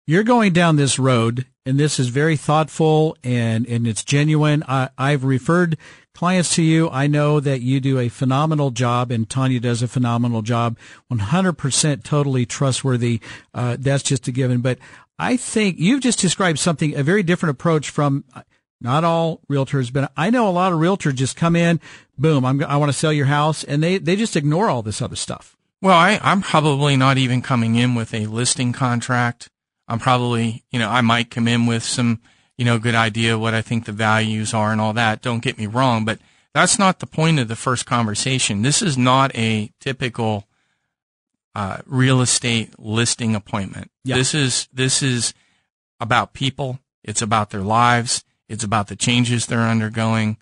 you're 0.05 0.23
going 0.23 0.51
down 0.51 0.75
this 0.75 0.99
road, 0.99 1.45
and 1.65 1.79
this 1.79 1.97
is 1.97 2.09
very 2.09 2.35
thoughtful 2.35 3.15
and 3.23 3.65
and 3.65 3.87
it's 3.87 4.03
genuine. 4.03 4.65
I, 4.67 4.89
I've 4.97 5.23
referred 5.23 5.77
clients 6.13 6.55
to 6.55 6.61
you. 6.61 6.89
I 6.89 7.07
know 7.07 7.39
that 7.39 7.61
you 7.61 7.79
do 7.79 7.99
a 7.99 8.09
phenomenal 8.09 8.71
job, 8.71 9.11
and 9.11 9.29
Tanya 9.29 9.59
does 9.59 9.81
a 9.81 9.87
phenomenal 9.87 10.41
job. 10.41 10.77
100% 11.11 12.03
totally 12.03 12.45
trustworthy. 12.45 13.19
Uh, 13.53 13.77
that's 13.79 14.03
just 14.03 14.27
a 14.27 14.31
given. 14.31 14.61
But 14.61 14.77
I 15.23 15.37
think 15.37 15.79
you've 15.79 16.01
just 16.01 16.19
described 16.19 16.59
something 16.59 16.95
a 16.95 17.03
very 17.03 17.23
different 17.23 17.51
approach 17.51 17.89
from. 17.89 18.25
Uh, 18.35 18.41
not 18.81 19.05
all 19.05 19.39
realtors, 19.49 19.93
but 19.93 20.11
I 20.17 20.29
know 20.29 20.45
a 20.45 20.51
lot 20.51 20.73
of 20.73 20.79
realtors 20.79 21.15
just 21.15 21.37
come 21.37 21.55
in, 21.55 21.79
boom, 22.17 22.43
I'm, 22.43 22.61
I 22.65 22.75
want 22.75 22.91
to 22.91 22.97
sell 22.97 23.13
your 23.13 23.27
house, 23.27 23.63
and 23.63 23.81
they, 23.81 23.97
they 23.97 24.17
just 24.17 24.35
ignore 24.35 24.69
all 24.69 24.81
this 24.81 25.01
other 25.01 25.15
stuff. 25.15 25.55
Well, 25.81 25.97
I, 25.97 26.19
I'm 26.21 26.41
probably 26.41 26.97
not 26.97 27.17
even 27.17 27.41
coming 27.41 27.75
in 27.75 27.95
with 27.95 28.13
a 28.13 28.25
listing 28.25 28.73
contract. 28.73 29.49
I'm 29.87 29.99
probably, 29.99 30.65
you 30.69 30.79
know, 30.79 30.89
I 30.89 30.99
might 30.99 31.31
come 31.31 31.47
in 31.47 31.65
with 31.65 31.83
some, 31.83 32.19
you 32.57 32.65
know, 32.65 32.77
good 32.77 32.93
idea 32.93 33.39
what 33.39 33.53
I 33.53 33.61
think 33.61 33.85
the 33.85 33.93
values 33.93 34.53
are 34.53 34.73
and 34.73 34.81
all 34.81 34.93
that. 34.93 35.21
Don't 35.21 35.43
get 35.43 35.57
me 35.57 35.65
wrong, 35.65 36.03
but 36.03 36.19
that's 36.53 36.77
not 36.77 36.99
the 36.99 37.07
point 37.07 37.39
of 37.39 37.47
the 37.47 37.55
first 37.55 37.85
conversation. 37.85 38.61
This 38.61 38.81
is 38.81 38.97
not 38.97 39.33
a 39.35 39.71
typical 39.79 40.45
uh, 41.55 41.77
real 41.85 42.21
estate 42.21 42.77
listing 42.79 43.35
appointment. 43.35 43.91
Yeah. 44.03 44.15
This 44.15 44.33
is 44.33 44.67
this 44.73 45.03
is 45.03 45.33
about 45.99 46.33
people. 46.33 46.79
It's 47.03 47.21
about 47.21 47.51
their 47.51 47.61
lives. 47.61 48.23
It's 48.49 48.63
about 48.63 48.87
the 48.87 48.95
changes 48.95 49.45
they're 49.45 49.59
undergoing. 49.59 50.37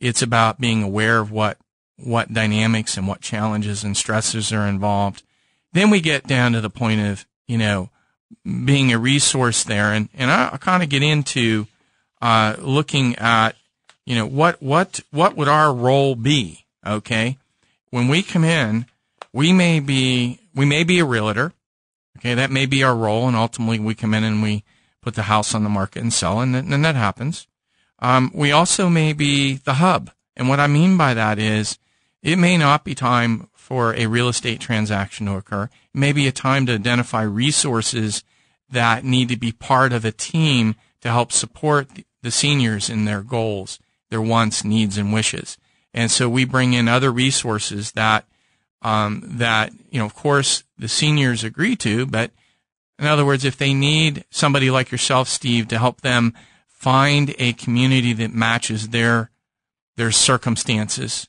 It's 0.00 0.22
about 0.22 0.60
being 0.60 0.82
aware 0.82 1.18
of 1.18 1.30
what 1.30 1.58
what 1.96 2.32
dynamics 2.32 2.96
and 2.96 3.06
what 3.06 3.20
challenges 3.20 3.84
and 3.84 3.96
stresses 3.96 4.52
are 4.52 4.66
involved. 4.66 5.22
Then 5.72 5.90
we 5.90 6.00
get 6.00 6.26
down 6.26 6.52
to 6.52 6.60
the 6.60 6.70
point 6.70 7.00
of 7.00 7.26
you 7.46 7.58
know 7.58 7.90
being 8.44 8.92
a 8.92 8.98
resource 8.98 9.64
there, 9.64 9.92
and 9.92 10.08
and 10.14 10.30
I, 10.30 10.50
I 10.52 10.56
kind 10.58 10.82
of 10.82 10.88
get 10.88 11.02
into 11.02 11.66
uh, 12.20 12.56
looking 12.58 13.16
at 13.16 13.56
you 14.06 14.14
know 14.14 14.26
what 14.26 14.62
what 14.62 15.00
what 15.10 15.36
would 15.36 15.48
our 15.48 15.74
role 15.74 16.14
be? 16.14 16.64
Okay, 16.84 17.38
when 17.90 18.08
we 18.08 18.22
come 18.22 18.44
in, 18.44 18.86
we 19.32 19.52
may 19.52 19.80
be 19.80 20.40
we 20.54 20.64
may 20.64 20.84
be 20.84 20.98
a 20.98 21.04
realtor. 21.04 21.52
Okay, 22.18 22.34
that 22.34 22.50
may 22.50 22.66
be 22.66 22.84
our 22.84 22.94
role, 22.94 23.26
and 23.26 23.36
ultimately 23.36 23.78
we 23.78 23.94
come 23.94 24.14
in 24.14 24.22
and 24.22 24.42
we 24.42 24.64
put 25.00 25.14
the 25.14 25.22
house 25.22 25.54
on 25.54 25.64
the 25.64 25.70
market 25.70 26.02
and 26.02 26.12
sell, 26.12 26.40
and, 26.40 26.52
th- 26.54 26.64
and 26.70 26.84
that 26.84 26.94
happens. 26.94 27.46
Um, 27.98 28.30
we 28.34 28.52
also 28.52 28.88
may 28.88 29.12
be 29.12 29.54
the 29.54 29.74
hub, 29.74 30.10
and 30.36 30.48
what 30.48 30.60
I 30.60 30.66
mean 30.66 30.96
by 30.96 31.14
that 31.14 31.38
is 31.38 31.78
it 32.22 32.36
may 32.36 32.56
not 32.56 32.84
be 32.84 32.94
time 32.94 33.48
for 33.54 33.94
a 33.94 34.06
real 34.06 34.28
estate 34.28 34.60
transaction 34.60 35.26
to 35.26 35.36
occur. 35.36 35.64
It 35.64 35.98
may 35.98 36.12
be 36.12 36.26
a 36.26 36.32
time 36.32 36.66
to 36.66 36.74
identify 36.74 37.22
resources 37.22 38.22
that 38.70 39.04
need 39.04 39.28
to 39.28 39.36
be 39.36 39.52
part 39.52 39.92
of 39.92 40.04
a 40.04 40.12
team 40.12 40.74
to 41.00 41.10
help 41.10 41.32
support 41.32 41.88
the 42.22 42.30
seniors 42.30 42.88
in 42.88 43.04
their 43.04 43.22
goals, 43.22 43.78
their 44.10 44.22
wants, 44.22 44.64
needs, 44.64 44.96
and 44.96 45.12
wishes. 45.12 45.58
And 45.94 46.10
so 46.10 46.28
we 46.28 46.44
bring 46.44 46.72
in 46.72 46.88
other 46.88 47.10
resources 47.10 47.92
that 47.92 48.24
um, 48.82 49.22
that 49.24 49.72
you 49.90 49.98
know, 49.98 50.04
of 50.04 50.14
course, 50.14 50.64
the 50.76 50.88
seniors 50.88 51.44
agree 51.44 51.76
to. 51.76 52.06
But 52.06 52.30
in 52.98 53.06
other 53.06 53.24
words, 53.24 53.44
if 53.44 53.56
they 53.56 53.74
need 53.74 54.24
somebody 54.30 54.70
like 54.70 54.90
yourself, 54.90 55.28
Steve, 55.28 55.68
to 55.68 55.78
help 55.78 56.02
them 56.02 56.34
find 56.68 57.34
a 57.38 57.52
community 57.54 58.12
that 58.12 58.34
matches 58.34 58.88
their 58.88 59.30
their 59.96 60.10
circumstances, 60.10 61.28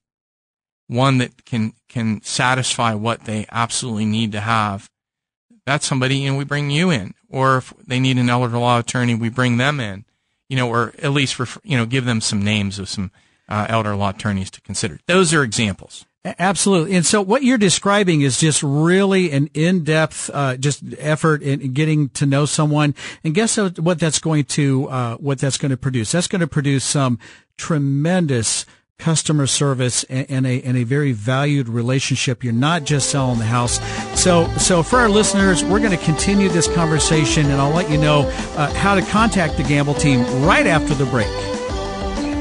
one 0.88 1.20
that 1.20 1.46
can 1.46 1.74
can 1.88 2.22
satisfy 2.24 2.94
what 2.94 3.26
they 3.26 3.46
absolutely 3.52 4.06
need 4.06 4.32
to 4.32 4.40
have, 4.42 4.90
that's 5.66 5.86
somebody, 5.86 6.18
you 6.18 6.32
know, 6.32 6.38
we 6.38 6.44
bring 6.44 6.70
you 6.70 6.90
in. 6.90 7.14
Or 7.30 7.58
if 7.58 7.74
they 7.86 8.00
need 8.00 8.18
an 8.18 8.30
elder 8.30 8.58
law 8.58 8.80
attorney, 8.80 9.16
we 9.16 9.30
bring 9.30 9.58
them 9.58 9.80
in. 9.80 10.06
You 10.50 10.58
know, 10.58 10.70
or 10.70 10.94
at 11.02 11.12
least 11.12 11.40
refer, 11.40 11.62
you 11.64 11.78
know, 11.78 11.86
give 11.86 12.06
them 12.06 12.22
some 12.22 12.44
names 12.44 12.78
of 12.78 12.90
some 12.90 13.12
uh, 13.50 13.66
elder 13.70 13.96
law 13.96 14.10
attorneys 14.10 14.52
to 14.52 14.62
consider. 14.62 15.00
Those 15.08 15.34
are 15.34 15.42
examples. 15.42 16.06
Absolutely. 16.26 16.96
And 16.96 17.06
so 17.06 17.22
what 17.22 17.44
you're 17.44 17.58
describing 17.58 18.22
is 18.22 18.40
just 18.40 18.64
really 18.64 19.32
an 19.32 19.50
in-depth, 19.54 20.30
uh, 20.34 20.56
just 20.56 20.82
effort 20.98 21.44
in 21.44 21.74
getting 21.74 22.10
to 22.10 22.26
know 22.26 22.46
someone. 22.46 22.96
And 23.26 23.36
guess 23.36 23.58
what 23.58 23.78
what 23.78 24.00
that's 24.00 24.20
going 24.20 24.46
to, 24.46 24.88
uh, 24.88 25.18
what 25.18 25.40
that's 25.40 25.58
going 25.58 25.72
to 25.72 25.78
produce? 25.78 26.14
That's 26.14 26.28
going 26.28 26.40
to 26.40 26.48
produce 26.48 26.86
some 26.86 27.20
tremendous 27.58 28.66
customer 29.00 29.48
service 29.48 30.06
and, 30.06 30.26
and 30.30 30.48
a, 30.48 30.62
and 30.62 30.78
a 30.78 30.84
very 30.86 31.12
valued 31.12 31.68
relationship. 31.68 32.42
You're 32.42 32.54
not 32.54 32.86
just 32.86 33.10
selling 33.10 33.40
the 33.40 33.46
house. 33.46 33.82
So, 34.18 34.48
so 34.58 34.82
for 34.82 35.00
our 35.00 35.10
listeners, 35.10 35.62
we're 35.62 35.80
going 35.80 35.98
to 35.98 36.06
continue 36.06 36.48
this 36.48 36.74
conversation 36.74 37.48
and 37.48 37.60
I'll 37.60 37.74
let 37.74 37.90
you 37.90 37.98
know, 37.98 38.22
uh, 38.56 38.74
how 38.76 38.96
to 38.96 39.02
contact 39.02 39.58
the 39.58 39.64
Gamble 39.64 39.96
team 39.96 40.22
right 40.46 40.68
after 40.68 40.94
the 40.94 41.06
break. 41.08 41.28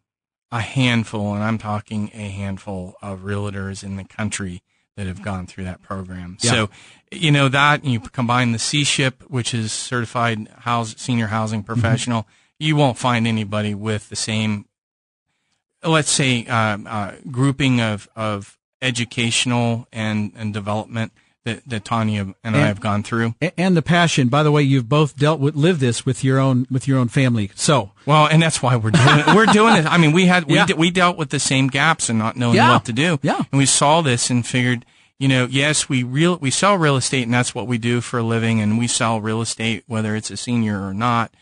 a 0.52 0.62
handful, 0.62 1.34
and 1.34 1.43
I'm 1.43 1.58
talking 1.58 2.10
a 2.14 2.30
handful 2.30 2.95
of 3.02 3.20
realtors 3.20 3.84
in 3.84 3.97
the 3.97 4.04
country 4.04 4.64
that 4.95 5.08
have 5.08 5.22
gone 5.22 5.47
through 5.47 5.64
that 5.64 5.82
program. 5.82 6.38
Yeah. 6.41 6.52
So, 6.52 6.70
you 7.12 7.32
know, 7.32 7.47
that 7.50 7.86
you 7.86 8.00
combine 8.00 8.52
the 8.52 8.60
C-SHIP, 8.60 9.24
which 9.30 9.54
is 9.54 9.72
certified 9.72 10.47
house, 10.60 10.95
senior 10.97 11.28
housing 11.28 11.62
mm-hmm. 11.62 11.74
professional, 11.74 12.24
mm-hmm. 12.24 12.64
you 12.66 12.76
won't 12.76 12.97
find 12.97 13.28
anybody 13.28 13.74
with 13.74 14.10
the 14.10 14.16
same, 14.16 14.66
let's 15.84 16.12
say, 16.12 16.45
uh, 16.47 16.78
uh, 16.86 17.16
grouping 17.32 17.80
of, 17.80 18.10
of 18.16 18.58
educational 18.82 19.88
and, 19.93 20.34
and 20.36 20.54
development 20.54 21.14
that, 21.45 21.67
that 21.67 21.85
Tanya 21.85 22.21
and, 22.21 22.35
and, 22.43 22.55
I 22.55 22.67
have 22.67 22.79
gone 22.79 23.03
through. 23.03 23.35
And 23.57 23.75
the 23.75 23.81
passion. 23.81 24.27
By 24.27 24.43
the 24.43 24.51
way, 24.51 24.61
you've 24.61 24.89
both 24.89 25.17
dealt 25.17 25.39
with, 25.39 25.55
live 25.55 25.79
this 25.79 26.05
with 26.05 26.23
your 26.23 26.39
own, 26.39 26.67
with 26.69 26.87
your 26.87 26.99
own 26.99 27.07
family. 27.07 27.51
So. 27.55 27.91
Well, 28.05 28.27
and 28.27 28.41
that's 28.41 28.61
why 28.61 28.75
we're 28.75 28.91
doing 28.91 29.19
it. 29.19 29.27
We're 29.27 29.45
doing 29.53 29.75
it. 29.75 29.85
I 29.85 29.97
mean, 29.97 30.11
we 30.11 30.25
had, 30.25 30.45
we, 30.45 30.55
yeah. 30.55 30.67
we 30.77 30.91
dealt 30.91 31.17
with 31.17 31.29
the 31.29 31.39
same 31.39 31.67
gaps 31.67 32.09
and 32.09 32.19
not 32.19 32.35
knowing 32.35 32.55
yeah. 32.55 32.73
what 32.73 32.85
to 32.85 32.93
do. 32.93 33.19
Yeah. 33.21 33.41
And 33.51 33.57
we 33.57 33.65
saw 33.65 34.01
this 34.01 34.29
and 34.29 34.45
figured, 34.45 34.85
you 35.17 35.27
know, 35.27 35.47
yes, 35.49 35.87
we 35.87 36.03
real, 36.03 36.37
we 36.37 36.51
sell 36.51 36.75
real 36.75 36.97
estate 36.97 37.23
and 37.23 37.33
that's 37.33 37.55
what 37.55 37.67
we 37.67 37.77
do 37.77 38.01
for 38.01 38.19
a 38.19 38.23
living 38.23 38.59
and 38.59 38.77
we 38.77 38.87
sell 38.87 39.21
real 39.21 39.41
estate, 39.41 39.83
whether 39.87 40.15
it's 40.15 40.31
a 40.31 40.37
senior 40.37 40.81
or 40.85 40.93
not. 40.93 41.33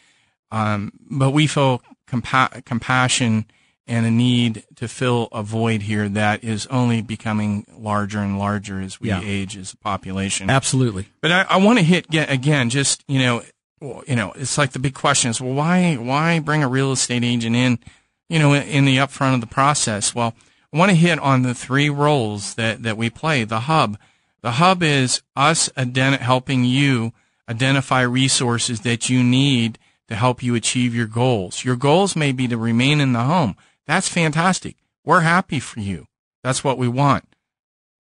Um, 0.51 0.93
but 1.09 1.31
we 1.31 1.47
feel 1.47 1.81
compa- 2.07 2.63
compassion 2.65 3.45
and 3.87 4.05
a 4.05 4.11
need 4.11 4.65
to 4.75 4.87
fill 4.87 5.29
a 5.31 5.41
void 5.41 5.83
here 5.83 6.09
that 6.09 6.43
is 6.43 6.67
only 6.67 7.01
becoming 7.01 7.65
larger 7.77 8.19
and 8.19 8.37
larger 8.37 8.81
as 8.81 8.99
we 8.99 9.09
yeah. 9.09 9.21
age 9.23 9.55
as 9.55 9.73
a 9.73 9.77
population. 9.77 10.49
Absolutely. 10.49 11.07
But 11.21 11.31
I, 11.31 11.41
I 11.49 11.57
want 11.57 11.79
to 11.79 11.85
hit 11.85 12.07
again, 12.11 12.69
just 12.69 13.03
you 13.07 13.19
know, 13.19 13.43
you 13.81 14.15
know, 14.15 14.33
it's 14.35 14.57
like 14.57 14.71
the 14.71 14.79
big 14.79 14.93
question 14.93 15.31
is, 15.31 15.39
well, 15.39 15.53
why 15.53 15.95
why 15.95 16.39
bring 16.39 16.63
a 16.63 16.67
real 16.67 16.91
estate 16.91 17.23
agent 17.23 17.55
in, 17.55 17.79
you 18.27 18.39
know, 18.39 18.53
in 18.53 18.85
the 18.85 18.97
upfront 18.97 19.35
of 19.35 19.41
the 19.41 19.47
process? 19.47 20.13
Well, 20.13 20.33
I 20.73 20.77
want 20.77 20.89
to 20.89 20.95
hit 20.95 21.19
on 21.19 21.43
the 21.43 21.55
three 21.55 21.89
roles 21.89 22.55
that 22.55 22.83
that 22.83 22.97
we 22.97 23.09
play. 23.09 23.45
The 23.45 23.61
hub, 23.61 23.97
the 24.41 24.51
hub 24.51 24.83
is 24.83 25.21
us 25.35 25.69
helping 25.75 26.65
you 26.65 27.13
identify 27.49 28.01
resources 28.01 28.81
that 28.81 29.09
you 29.09 29.23
need 29.23 29.79
to 30.09 30.15
help 30.15 30.43
you 30.43 30.55
achieve 30.55 30.93
your 30.93 31.07
goals. 31.07 31.63
Your 31.63 31.75
goals 31.77 32.15
may 32.15 32.33
be 32.33 32.47
to 32.49 32.57
remain 32.57 32.99
in 32.99 33.13
the 33.13 33.23
home 33.23 33.55
that's 33.87 34.09
fantastic. 34.09 34.75
We're 35.03 35.21
happy 35.21 35.59
for 35.59 35.79
you. 35.79 36.07
That's 36.43 36.63
what 36.63 36.77
we 36.77 36.87
want. 36.87 37.25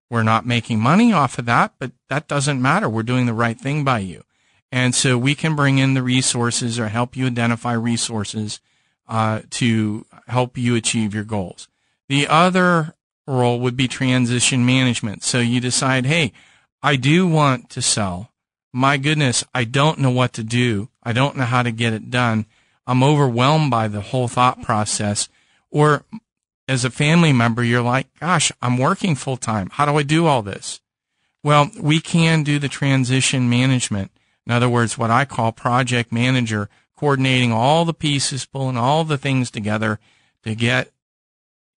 We're 0.09 0.23
not 0.23 0.45
making 0.45 0.79
money 0.79 1.11
off 1.11 1.37
of 1.37 1.45
that, 1.45 1.73
but 1.79 1.91
that 2.09 2.27
doesn't 2.27 2.61
matter. 2.61 2.87
We're 2.87 3.03
doing 3.03 3.25
the 3.25 3.33
right 3.33 3.59
thing 3.59 3.83
by 3.83 3.99
you. 3.99 4.23
And 4.71 4.93
so 4.93 5.17
we 5.17 5.35
can 5.35 5.55
bring 5.55 5.77
in 5.77 5.93
the 5.93 6.03
resources 6.03 6.79
or 6.79 6.89
help 6.89 7.15
you 7.15 7.27
identify 7.27 7.73
resources 7.73 8.59
uh, 9.07 9.41
to 9.51 10.05
help 10.27 10.57
you 10.57 10.75
achieve 10.75 11.13
your 11.13 11.23
goals. 11.23 11.67
The 12.09 12.27
other 12.27 12.93
role 13.25 13.59
would 13.59 13.77
be 13.77 13.87
transition 13.87 14.65
management. 14.65 15.23
So 15.23 15.39
you 15.39 15.59
decide, 15.59 16.05
hey, 16.05 16.33
I 16.81 16.95
do 16.95 17.27
want 17.27 17.69
to 17.71 17.81
sell. 17.81 18.31
My 18.73 18.97
goodness, 18.97 19.43
I 19.53 19.63
don't 19.63 19.99
know 19.99 20.11
what 20.11 20.33
to 20.33 20.43
do. 20.43 20.89
I 21.03 21.13
don't 21.13 21.37
know 21.37 21.45
how 21.45 21.63
to 21.63 21.71
get 21.71 21.93
it 21.93 22.11
done. 22.11 22.45
I'm 22.85 23.03
overwhelmed 23.03 23.71
by 23.71 23.87
the 23.87 24.01
whole 24.01 24.27
thought 24.27 24.61
process. 24.61 25.27
Or 25.69 26.03
as 26.67 26.85
a 26.85 26.89
family 26.89 27.33
member, 27.33 27.63
you're 27.63 27.81
like, 27.81 28.07
gosh, 28.19 28.51
I'm 28.61 28.77
working 28.77 29.15
full 29.15 29.37
time. 29.37 29.69
How 29.71 29.85
do 29.85 29.97
I 29.97 30.03
do 30.03 30.25
all 30.25 30.41
this? 30.41 30.81
Well, 31.43 31.69
we 31.79 31.99
can 31.99 32.43
do 32.43 32.59
the 32.59 32.67
transition 32.67 33.49
management. 33.49 34.11
In 34.45 34.51
other 34.51 34.69
words, 34.69 34.97
what 34.97 35.11
I 35.11 35.25
call 35.25 35.51
project 35.51 36.11
manager, 36.11 36.69
coordinating 36.95 37.51
all 37.51 37.85
the 37.85 37.93
pieces, 37.93 38.45
pulling 38.45 38.77
all 38.77 39.03
the 39.03 39.17
things 39.17 39.51
together 39.51 39.99
to 40.43 40.55
get 40.55 40.91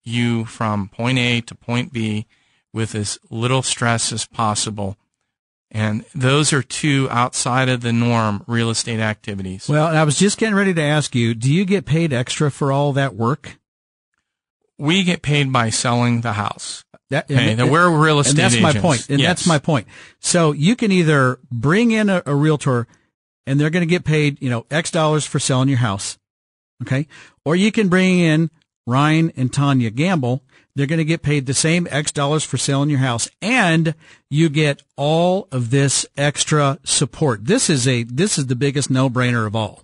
you 0.02 0.44
from 0.44 0.88
point 0.88 1.18
A 1.18 1.40
to 1.42 1.54
point 1.54 1.92
B 1.92 2.26
with 2.72 2.94
as 2.94 3.18
little 3.30 3.62
stress 3.62 4.12
as 4.12 4.26
possible. 4.26 4.96
And 5.70 6.04
those 6.14 6.52
are 6.52 6.62
two 6.62 7.08
outside 7.10 7.68
of 7.68 7.80
the 7.80 7.92
norm 7.92 8.42
real 8.46 8.70
estate 8.70 8.98
activities. 8.98 9.68
Well, 9.68 9.86
I 9.86 10.02
was 10.02 10.18
just 10.18 10.38
getting 10.38 10.56
ready 10.56 10.74
to 10.74 10.82
ask 10.82 11.14
you, 11.14 11.34
do 11.34 11.52
you 11.52 11.64
get 11.64 11.86
paid 11.86 12.12
extra 12.12 12.50
for 12.50 12.72
all 12.72 12.92
that 12.94 13.14
work? 13.14 13.58
We 14.80 15.04
get 15.04 15.22
paid 15.22 15.52
by 15.52 15.70
selling 15.70 16.22
the 16.22 16.32
house. 16.32 16.84
That, 17.10 17.30
okay, 17.30 17.52
and, 17.52 17.70
we're 17.70 17.90
real 17.90 18.20
estate 18.20 18.32
And 18.32 18.38
that's 18.38 18.54
agents. 18.54 18.74
my 18.74 18.80
point. 18.80 19.10
And 19.10 19.20
yes. 19.20 19.28
that's 19.28 19.46
my 19.46 19.58
point. 19.58 19.88
So 20.20 20.52
you 20.52 20.76
can 20.76 20.92
either 20.92 21.38
bring 21.50 21.90
in 21.90 22.08
a, 22.08 22.22
a 22.24 22.34
realtor 22.34 22.86
and 23.46 23.58
they're 23.58 23.70
going 23.70 23.82
to 23.82 23.86
get 23.86 24.04
paid, 24.04 24.40
you 24.40 24.48
know, 24.48 24.64
X 24.70 24.90
dollars 24.90 25.26
for 25.26 25.38
selling 25.38 25.68
your 25.68 25.78
house. 25.78 26.18
Okay. 26.82 27.08
Or 27.44 27.56
you 27.56 27.72
can 27.72 27.88
bring 27.88 28.20
in 28.20 28.50
Ryan 28.86 29.32
and 29.36 29.52
Tanya 29.52 29.90
Gamble. 29.90 30.42
They're 30.76 30.86
going 30.86 30.98
to 30.98 31.04
get 31.04 31.22
paid 31.22 31.46
the 31.46 31.54
same 31.54 31.88
X 31.90 32.12
dollars 32.12 32.44
for 32.44 32.56
selling 32.56 32.90
your 32.90 33.00
house 33.00 33.28
and 33.42 33.94
you 34.30 34.48
get 34.48 34.82
all 34.96 35.48
of 35.50 35.70
this 35.70 36.06
extra 36.16 36.78
support. 36.84 37.44
This 37.44 37.68
is 37.68 37.88
a, 37.88 38.04
this 38.04 38.38
is 38.38 38.46
the 38.46 38.56
biggest 38.56 38.88
no 38.88 39.10
brainer 39.10 39.46
of 39.46 39.56
all. 39.56 39.82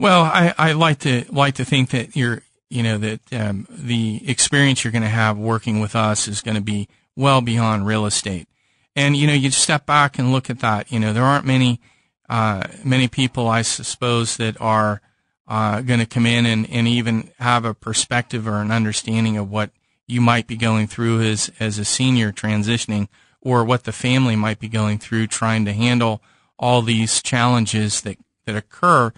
Well, 0.00 0.22
I, 0.24 0.52
I 0.58 0.72
like 0.72 0.98
to, 1.00 1.24
like 1.30 1.54
to 1.54 1.64
think 1.64 1.90
that 1.90 2.16
you're, 2.16 2.42
you 2.70 2.82
know 2.82 2.96
that 2.98 3.20
um, 3.32 3.66
the 3.68 4.22
experience 4.28 4.84
you're 4.84 4.92
going 4.92 5.02
to 5.02 5.08
have 5.08 5.36
working 5.36 5.80
with 5.80 5.94
us 5.94 6.28
is 6.28 6.40
going 6.40 6.54
to 6.54 6.62
be 6.62 6.88
well 7.16 7.40
beyond 7.40 7.86
real 7.86 8.06
estate. 8.06 8.48
And 8.96 9.16
you 9.16 9.26
know, 9.26 9.34
you 9.34 9.50
step 9.50 9.84
back 9.86 10.18
and 10.18 10.32
look 10.32 10.48
at 10.48 10.60
that. 10.60 10.90
You 10.90 11.00
know, 11.00 11.12
there 11.12 11.24
aren't 11.24 11.44
many 11.44 11.80
uh, 12.28 12.68
many 12.84 13.08
people, 13.08 13.48
I 13.48 13.62
suppose, 13.62 14.36
that 14.36 14.58
are 14.60 15.02
uh, 15.48 15.80
going 15.80 15.98
to 15.98 16.06
come 16.06 16.26
in 16.26 16.46
and, 16.46 16.70
and 16.70 16.86
even 16.86 17.32
have 17.40 17.64
a 17.64 17.74
perspective 17.74 18.46
or 18.46 18.60
an 18.60 18.70
understanding 18.70 19.36
of 19.36 19.50
what 19.50 19.70
you 20.06 20.20
might 20.20 20.46
be 20.46 20.56
going 20.56 20.86
through 20.86 21.22
as 21.22 21.50
as 21.58 21.78
a 21.78 21.84
senior 21.84 22.30
transitioning, 22.30 23.08
or 23.40 23.64
what 23.64 23.84
the 23.84 23.92
family 23.92 24.36
might 24.36 24.60
be 24.60 24.68
going 24.68 24.98
through 24.98 25.26
trying 25.26 25.64
to 25.64 25.72
handle 25.72 26.22
all 26.56 26.82
these 26.82 27.20
challenges 27.20 28.02
that 28.02 28.16
that 28.46 28.54
occur 28.54 29.12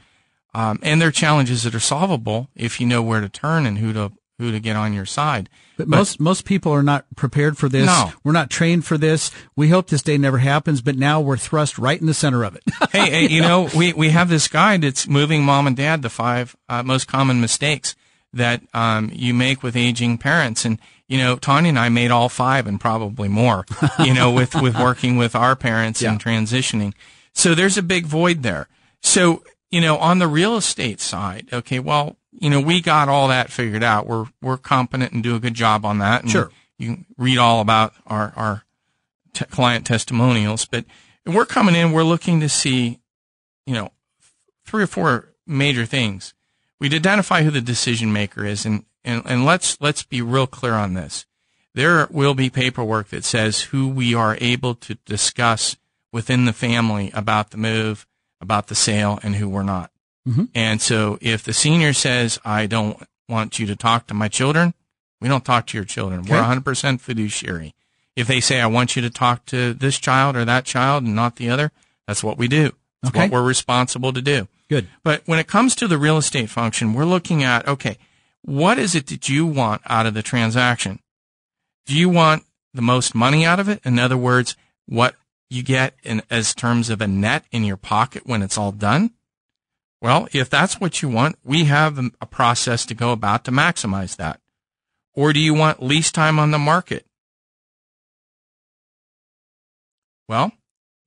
Um, 0.54 0.78
and 0.82 1.00
there 1.00 1.08
are 1.08 1.12
challenges 1.12 1.62
that 1.62 1.74
are 1.74 1.80
solvable 1.80 2.48
if 2.54 2.80
you 2.80 2.86
know 2.86 3.02
where 3.02 3.20
to 3.20 3.28
turn 3.28 3.66
and 3.66 3.78
who 3.78 3.92
to 3.92 4.12
who 4.38 4.50
to 4.50 4.58
get 4.60 4.76
on 4.76 4.92
your 4.92 5.06
side. 5.06 5.48
But, 5.76 5.88
but 5.88 5.96
most 5.98 6.20
most 6.20 6.44
people 6.44 6.72
are 6.72 6.82
not 6.82 7.06
prepared 7.16 7.56
for 7.56 7.68
this. 7.68 7.86
No. 7.86 8.12
We're 8.24 8.32
not 8.32 8.50
trained 8.50 8.84
for 8.84 8.98
this. 8.98 9.30
We 9.56 9.68
hope 9.68 9.86
this 9.88 10.02
day 10.02 10.18
never 10.18 10.38
happens, 10.38 10.82
but 10.82 10.96
now 10.96 11.20
we're 11.20 11.36
thrust 11.36 11.78
right 11.78 12.00
in 12.00 12.06
the 12.06 12.14
center 12.14 12.42
of 12.44 12.56
it. 12.56 12.62
hey, 12.92 13.10
hey, 13.10 13.28
you 13.28 13.40
know, 13.40 13.68
we, 13.76 13.92
we 13.92 14.10
have 14.10 14.28
this 14.28 14.48
guide 14.48 14.82
that's 14.82 15.06
moving 15.08 15.42
mom 15.44 15.66
and 15.66 15.76
dad 15.76 16.02
the 16.02 16.10
five 16.10 16.56
uh, 16.68 16.82
most 16.82 17.06
common 17.08 17.40
mistakes 17.40 17.94
that 18.34 18.62
um, 18.74 19.10
you 19.14 19.32
make 19.34 19.62
with 19.62 19.76
aging 19.76 20.18
parents. 20.18 20.64
And, 20.64 20.78
you 21.06 21.18
know, 21.18 21.36
Tanya 21.36 21.68
and 21.68 21.78
I 21.78 21.88
made 21.90 22.10
all 22.10 22.28
five 22.30 22.66
and 22.66 22.80
probably 22.80 23.28
more, 23.28 23.64
you 24.00 24.14
know, 24.14 24.30
with, 24.32 24.54
with 24.54 24.74
working 24.78 25.16
with 25.18 25.34
our 25.36 25.54
parents 25.54 26.00
Yeah. 26.02 26.12
and 26.12 26.22
transitioning. 26.22 26.94
So 27.34 27.54
there's 27.54 27.76
a 27.78 27.82
big 27.82 28.06
void 28.06 28.42
there. 28.42 28.68
So, 29.02 29.42
you 29.72 29.80
know, 29.80 29.96
on 29.96 30.18
the 30.18 30.28
real 30.28 30.56
estate 30.56 31.00
side, 31.00 31.48
okay, 31.52 31.80
well, 31.80 32.16
you 32.30 32.50
know, 32.50 32.60
we 32.60 32.80
got 32.80 33.08
all 33.08 33.28
that 33.28 33.50
figured 33.50 33.82
out. 33.82 34.06
We're, 34.06 34.26
we're 34.40 34.58
competent 34.58 35.12
and 35.12 35.22
do 35.22 35.34
a 35.34 35.40
good 35.40 35.54
job 35.54 35.84
on 35.84 35.98
that. 35.98 36.22
And 36.22 36.30
Sure. 36.30 36.50
You 36.78 36.94
can 36.94 37.06
read 37.16 37.38
all 37.38 37.60
about 37.60 37.94
our, 38.06 38.32
our 38.36 38.64
t- 39.32 39.46
client 39.46 39.86
testimonials, 39.86 40.66
but 40.66 40.84
we're 41.24 41.46
coming 41.46 41.74
in, 41.74 41.92
we're 41.92 42.04
looking 42.04 42.40
to 42.40 42.48
see, 42.48 43.00
you 43.66 43.74
know, 43.74 43.90
three 44.66 44.82
or 44.82 44.88
four 44.88 45.30
major 45.46 45.86
things. 45.86 46.34
We'd 46.78 46.94
identify 46.94 47.42
who 47.42 47.50
the 47.50 47.60
decision 47.60 48.12
maker 48.12 48.44
is 48.44 48.66
and, 48.66 48.84
and, 49.04 49.22
and 49.24 49.44
let's, 49.44 49.80
let's 49.80 50.02
be 50.02 50.20
real 50.20 50.46
clear 50.46 50.74
on 50.74 50.94
this. 50.94 51.24
There 51.74 52.06
will 52.10 52.34
be 52.34 52.50
paperwork 52.50 53.08
that 53.08 53.24
says 53.24 53.62
who 53.62 53.88
we 53.88 54.14
are 54.14 54.36
able 54.40 54.74
to 54.76 54.96
discuss 55.06 55.76
within 56.12 56.44
the 56.44 56.52
family 56.52 57.10
about 57.14 57.50
the 57.50 57.56
move, 57.56 58.06
about 58.42 58.66
the 58.66 58.74
sale, 58.74 59.18
and 59.22 59.36
who 59.36 59.48
we're 59.48 59.62
not. 59.62 59.90
Mhm. 60.28 60.48
And 60.54 60.82
so 60.82 61.16
if 61.22 61.42
the 61.42 61.52
senior 61.54 61.92
says, 61.94 62.38
I 62.44 62.66
don't 62.66 63.02
want 63.28 63.58
you 63.58 63.66
to 63.66 63.76
talk 63.76 64.06
to 64.08 64.14
my 64.14 64.28
children, 64.28 64.74
we 65.20 65.28
don't 65.28 65.44
talk 65.44 65.66
to 65.68 65.78
your 65.78 65.84
children. 65.84 66.22
We're 66.24 66.42
100% 66.42 67.00
fiduciary. 67.00 67.74
If 68.14 68.26
they 68.26 68.40
say, 68.40 68.60
I 68.60 68.66
want 68.66 68.94
you 68.94 69.02
to 69.02 69.10
talk 69.10 69.46
to 69.46 69.72
this 69.72 69.98
child 69.98 70.36
or 70.36 70.44
that 70.44 70.64
child 70.66 71.04
and 71.04 71.14
not 71.14 71.36
the 71.36 71.48
other, 71.48 71.72
that's 72.06 72.22
what 72.22 72.36
we 72.36 72.46
do. 72.48 72.72
It's 73.02 73.08
Okay. 73.10 73.20
what 73.20 73.30
we're 73.30 73.42
responsible 73.42 74.12
to 74.12 74.20
do. 74.20 74.48
Good. 74.68 74.88
But 75.02 75.22
when 75.26 75.38
it 75.38 75.46
comes 75.46 75.74
to 75.76 75.88
the 75.88 75.98
real 75.98 76.18
estate 76.18 76.50
function, 76.50 76.92
we're 76.94 77.04
looking 77.04 77.42
at, 77.42 77.66
okay, 77.66 77.96
what 78.42 78.78
is 78.78 78.94
it 78.94 79.06
that 79.06 79.28
you 79.28 79.46
want 79.46 79.82
out 79.86 80.06
of 80.06 80.14
the 80.14 80.22
transaction? 80.22 80.98
Do 81.86 81.96
you 81.96 82.08
want 82.08 82.44
the 82.74 82.82
most 82.82 83.14
money 83.14 83.44
out 83.46 83.60
of 83.60 83.68
it? 83.68 83.80
In 83.84 83.98
other 83.98 84.16
words, 84.16 84.56
what 84.86 85.14
you 85.52 85.62
get 85.62 85.94
in 86.02 86.22
as 86.30 86.54
terms 86.54 86.90
of 86.90 87.00
a 87.00 87.06
net 87.06 87.44
in 87.52 87.64
your 87.64 87.76
pocket 87.76 88.22
when 88.26 88.42
it's 88.42 88.58
all 88.58 88.72
done? 88.72 89.12
Well, 90.00 90.26
if 90.32 90.50
that's 90.50 90.80
what 90.80 91.00
you 91.00 91.08
want, 91.08 91.38
we 91.44 91.64
have 91.64 91.98
a- 91.98 92.26
process 92.26 92.84
to 92.86 92.94
go 92.94 93.12
about 93.12 93.44
to 93.44 93.52
maximize 93.52 94.16
that. 94.16 94.40
Or 95.14 95.32
do 95.32 95.38
you 95.38 95.54
want 95.54 95.82
lease 95.82 96.10
time 96.10 96.38
on 96.38 96.50
the 96.50 96.58
market? 96.58 97.06
Well, 100.28 100.52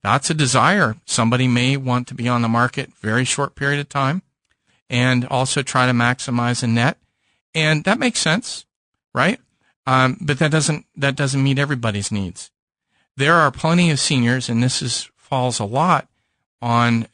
that's 0.04 0.30
a 0.30 0.34
desire. 0.36 0.96
Somebody 1.06 1.48
may 1.48 1.76
want 1.78 2.08
to 2.08 2.14
be 2.14 2.28
on 2.28 2.41
the 2.41 2.48
market 2.48 2.93
very 3.02 3.26
short 3.26 3.56
period 3.56 3.80
of 3.80 3.89
time 3.89 4.22
and 4.89 5.26
also 5.26 5.62
try 5.62 5.88
to 5.88 5.91
maximize 5.91 6.62
a 6.64 6.68
net. 6.68 6.98
And 7.54 7.84
that 7.86 8.00
makes 8.00 8.20
sense, 8.20 8.66
right? 9.14 9.39
Um, 9.88 10.18
but 10.22 10.39
that 10.39 10.52
doesn't, 10.52 10.86
that 10.96 11.16
doesn't 11.16 11.43
meet 11.43 11.60
everybody's 11.60 12.12
needs. 12.12 12.52
There 13.18 13.36
are 13.36 13.51
plenty 13.51 13.91
of 13.91 13.99
seniors, 13.99 14.49
and 14.49 14.61
this 14.61 14.82
is, 14.82 15.09
falls 15.18 15.59
a 15.59 15.66
lot 15.66 16.07
on, 16.61 17.07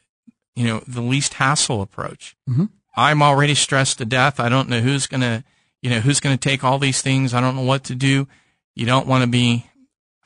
you 0.55 0.65
know, 0.65 0.81
the 0.87 1.01
least 1.01 1.35
hassle 1.35 1.81
approach. 1.81 2.35
Mhm. 2.49 2.69
I'm 2.95 3.21
already 3.21 3.55
stressed 3.55 3.99
to 3.99 4.05
death. 4.05 4.39
I 4.39 4.49
don't 4.49 4.67
know 4.69 4.81
who's 4.81 5.07
going 5.07 5.21
to, 5.21 5.43
you 5.81 5.89
know, 5.89 5.99
who's 6.01 6.19
going 6.19 6.37
to 6.37 6.49
take 6.49 6.63
all 6.63 6.77
these 6.77 7.01
things. 7.01 7.33
I 7.33 7.39
don't 7.41 7.55
know 7.55 7.61
what 7.61 7.83
to 7.85 7.95
do. 7.95 8.27
You 8.75 8.85
don't 8.85 9.07
want 9.07 9.23
to 9.23 9.27
be 9.27 9.67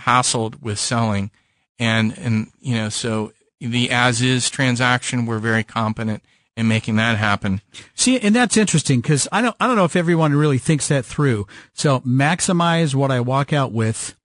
hassled 0.01 0.61
with 0.61 0.80
selling. 0.80 1.32
And, 1.78 2.17
and, 2.17 2.51
you 2.59 2.76
know, 2.76 2.89
so 2.89 3.34
the 3.59 3.91
as 3.91 4.21
is 4.21 4.49
transaction, 4.49 5.26
we're 5.26 5.39
very 5.39 5.63
competent 5.63 6.23
in 6.57 6.67
making 6.67 6.95
that 6.95 7.17
happen. 7.17 7.61
See, 7.95 8.19
and 8.19 8.34
that's 8.34 8.57
interesting 8.57 9.01
because 9.01 9.28
I 9.32 9.41
don't, 9.41 9.55
I 9.59 9.67
don't 9.67 9.76
know 9.76 9.86
if 9.86 9.95
everyone 9.95 10.34
really 10.34 10.57
thinks 10.57 10.88
that 10.88 11.05
through. 11.05 11.47
So 11.73 11.99
maximize 12.01 12.95
what 12.95 13.11
I 13.11 13.19
walk 13.19 13.51
out 13.53 13.71
with, 13.71 14.15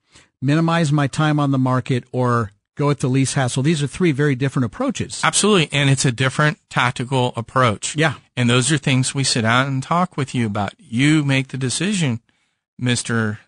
minimize 0.41 0.91
my 0.93 1.07
time 1.07 1.39
on 1.41 1.51
the 1.51 1.59
market, 1.59 2.05
or 2.13 2.53
go 2.77 2.91
at 2.91 3.01
the 3.01 3.09
least 3.09 3.35
hassle. 3.35 3.63
These 3.63 3.83
are 3.83 3.87
three 3.87 4.13
very 4.13 4.35
different 4.35 4.65
approaches. 4.65 5.21
Absolutely. 5.23 5.69
And 5.71 5.91
it's 5.91 6.05
a 6.07 6.13
different 6.13 6.59
tactical 6.71 7.35
approach. 7.37 7.95
Yeah. 7.95 8.15
And 8.37 8.49
those 8.49 8.73
are 8.73 8.79
things 8.79 9.15
we 9.15 9.23
sit 9.25 9.43
down 9.43 9.67
and 9.67 9.83
talk 9.83 10.17
with 10.17 10.35
you 10.35 10.47
about. 10.47 10.73
You 10.79 11.23
make 11.25 11.49
the 11.49 11.59
decision, 11.59 12.21
Mr. 12.81 13.39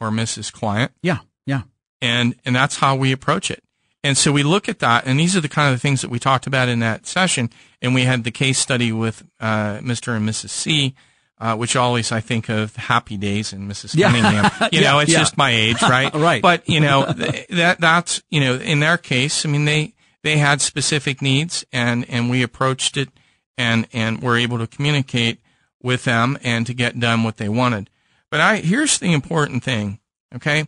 or 0.00 0.10
Mrs. 0.10 0.52
Client. 0.52 0.92
Yeah. 1.02 1.18
Yeah. 1.46 1.62
and 2.02 2.34
and 2.44 2.54
that's 2.56 2.76
how 2.78 2.96
we 2.96 3.12
approach 3.12 3.50
it. 3.50 3.62
And 4.02 4.16
so 4.16 4.32
we 4.32 4.42
look 4.42 4.66
at 4.68 4.78
that, 4.78 5.06
and 5.06 5.20
these 5.20 5.36
are 5.36 5.42
the 5.42 5.48
kind 5.48 5.74
of 5.74 5.80
things 5.80 6.00
that 6.00 6.08
we 6.10 6.18
talked 6.18 6.46
about 6.46 6.68
in 6.70 6.78
that 6.78 7.06
session. 7.06 7.50
And 7.82 7.94
we 7.94 8.04
had 8.04 8.24
the 8.24 8.30
case 8.30 8.58
study 8.58 8.92
with 8.92 9.24
uh, 9.40 9.78
Mr. 9.78 10.16
and 10.16 10.26
Mrs. 10.26 10.48
C, 10.48 10.94
uh, 11.40 11.56
which 11.56 11.74
always 11.76 12.12
I 12.12 12.20
think 12.20 12.48
of 12.48 12.76
Happy 12.76 13.16
Days 13.16 13.52
and 13.52 13.70
Mrs. 13.70 13.94
Yeah. 13.96 14.10
Cunningham. 14.10 14.50
You 14.72 14.80
Yeah, 14.80 14.92
know, 14.92 14.98
it's 15.00 15.10
yeah. 15.12 15.18
just 15.20 15.36
my 15.38 15.50
age, 15.50 15.80
right? 15.82 16.12
Right. 16.14 16.42
But 16.42 16.68
you 16.68 16.80
know 16.80 17.12
th- 17.16 17.48
that 17.48 17.80
that's 17.80 18.22
you 18.30 18.40
know 18.40 18.54
in 18.56 18.80
their 18.80 18.98
case, 18.98 19.44
I 19.46 19.48
mean 19.48 19.64
they 19.64 19.94
they 20.22 20.36
had 20.38 20.60
specific 20.60 21.22
needs, 21.22 21.64
and 21.72 22.04
and 22.10 22.28
we 22.30 22.42
approached 22.42 22.96
it, 22.96 23.08
and 23.56 23.86
and 23.92 24.22
were 24.22 24.36
able 24.36 24.58
to 24.58 24.66
communicate 24.66 25.40
with 25.82 26.04
them 26.04 26.36
and 26.42 26.66
to 26.66 26.74
get 26.74 27.00
done 27.00 27.24
what 27.24 27.38
they 27.38 27.48
wanted. 27.48 27.88
But 28.30 28.40
I 28.40 28.56
here's 28.58 28.98
the 28.98 29.12
important 29.12 29.64
thing, 29.64 29.98
okay? 30.34 30.66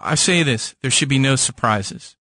I 0.00 0.14
say 0.16 0.42
this, 0.42 0.74
there 0.82 0.90
should 0.90 1.08
be 1.08 1.18
no 1.18 1.36
surprises. 1.36 2.16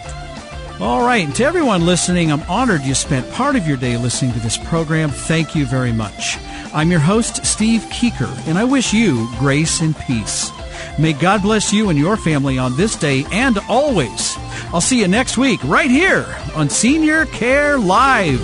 All 0.79 1.05
right. 1.05 1.25
And 1.25 1.35
to 1.35 1.43
everyone 1.43 1.85
listening, 1.85 2.31
I'm 2.31 2.43
honored 2.43 2.81
you 2.81 2.93
spent 2.93 3.29
part 3.31 3.55
of 3.55 3.67
your 3.67 3.77
day 3.77 3.97
listening 3.97 4.31
to 4.33 4.39
this 4.39 4.57
program. 4.57 5.09
Thank 5.09 5.55
you 5.55 5.65
very 5.65 5.91
much. 5.91 6.37
I'm 6.73 6.91
your 6.91 6.99
host, 6.99 7.45
Steve 7.45 7.81
Keeker, 7.89 8.47
and 8.47 8.57
I 8.57 8.63
wish 8.63 8.93
you 8.93 9.27
grace 9.39 9.81
and 9.81 9.97
peace. 9.97 10.51
May 10.99 11.13
God 11.13 11.43
bless 11.43 11.71
you 11.71 11.89
and 11.89 11.99
your 11.99 12.17
family 12.17 12.57
on 12.57 12.75
this 12.75 12.95
day 12.95 13.23
and 13.31 13.59
always. 13.69 14.35
I'll 14.73 14.81
see 14.81 14.99
you 14.99 15.07
next 15.07 15.37
week 15.37 15.59
right 15.63 15.91
here 15.91 16.25
on 16.55 16.69
Senior 16.69 17.25
Care 17.27 17.77
Live. 17.77 18.41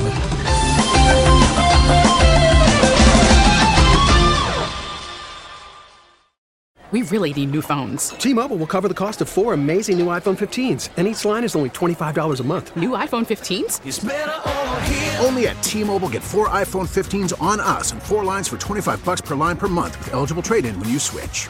We 6.92 7.02
really 7.02 7.34
need 7.34 7.50
new 7.50 7.64
phones. 7.64 8.10
T-Mobile 8.10 8.58
will 8.58 8.68
cover 8.68 8.88
the 8.88 8.94
cost 8.94 9.20
of 9.22 9.28
four 9.28 9.54
amazing 9.54 9.98
new 9.98 10.06
iPhone 10.06 10.38
15s, 10.38 10.90
and 10.96 11.08
each 11.08 11.26
line 11.26 11.44
is 11.44 11.56
only 11.56 11.72
$25 11.72 12.40
a 12.40 12.44
month. 12.44 12.76
New 12.76 12.92
iPhone 12.92 13.26
15s? 13.26 13.82
Only 15.26 15.48
at 15.48 15.64
T-Mobile 15.64 16.10
get 16.10 16.22
four 16.22 16.50
iPhone 16.50 16.88
15s 16.88 17.34
on 17.42 17.60
us 17.60 17.94
and 17.94 18.04
four 18.04 18.24
lines 18.24 18.48
for 18.48 18.60
25 18.60 19.04
bucks 19.04 19.22
per 19.22 19.34
line 19.34 19.58
per 19.58 19.68
month 19.68 19.98
with 19.98 20.14
eligible 20.14 20.44
trade-in 20.44 20.80
when 20.80 20.90
you 20.90 21.00
switch. 21.00 21.50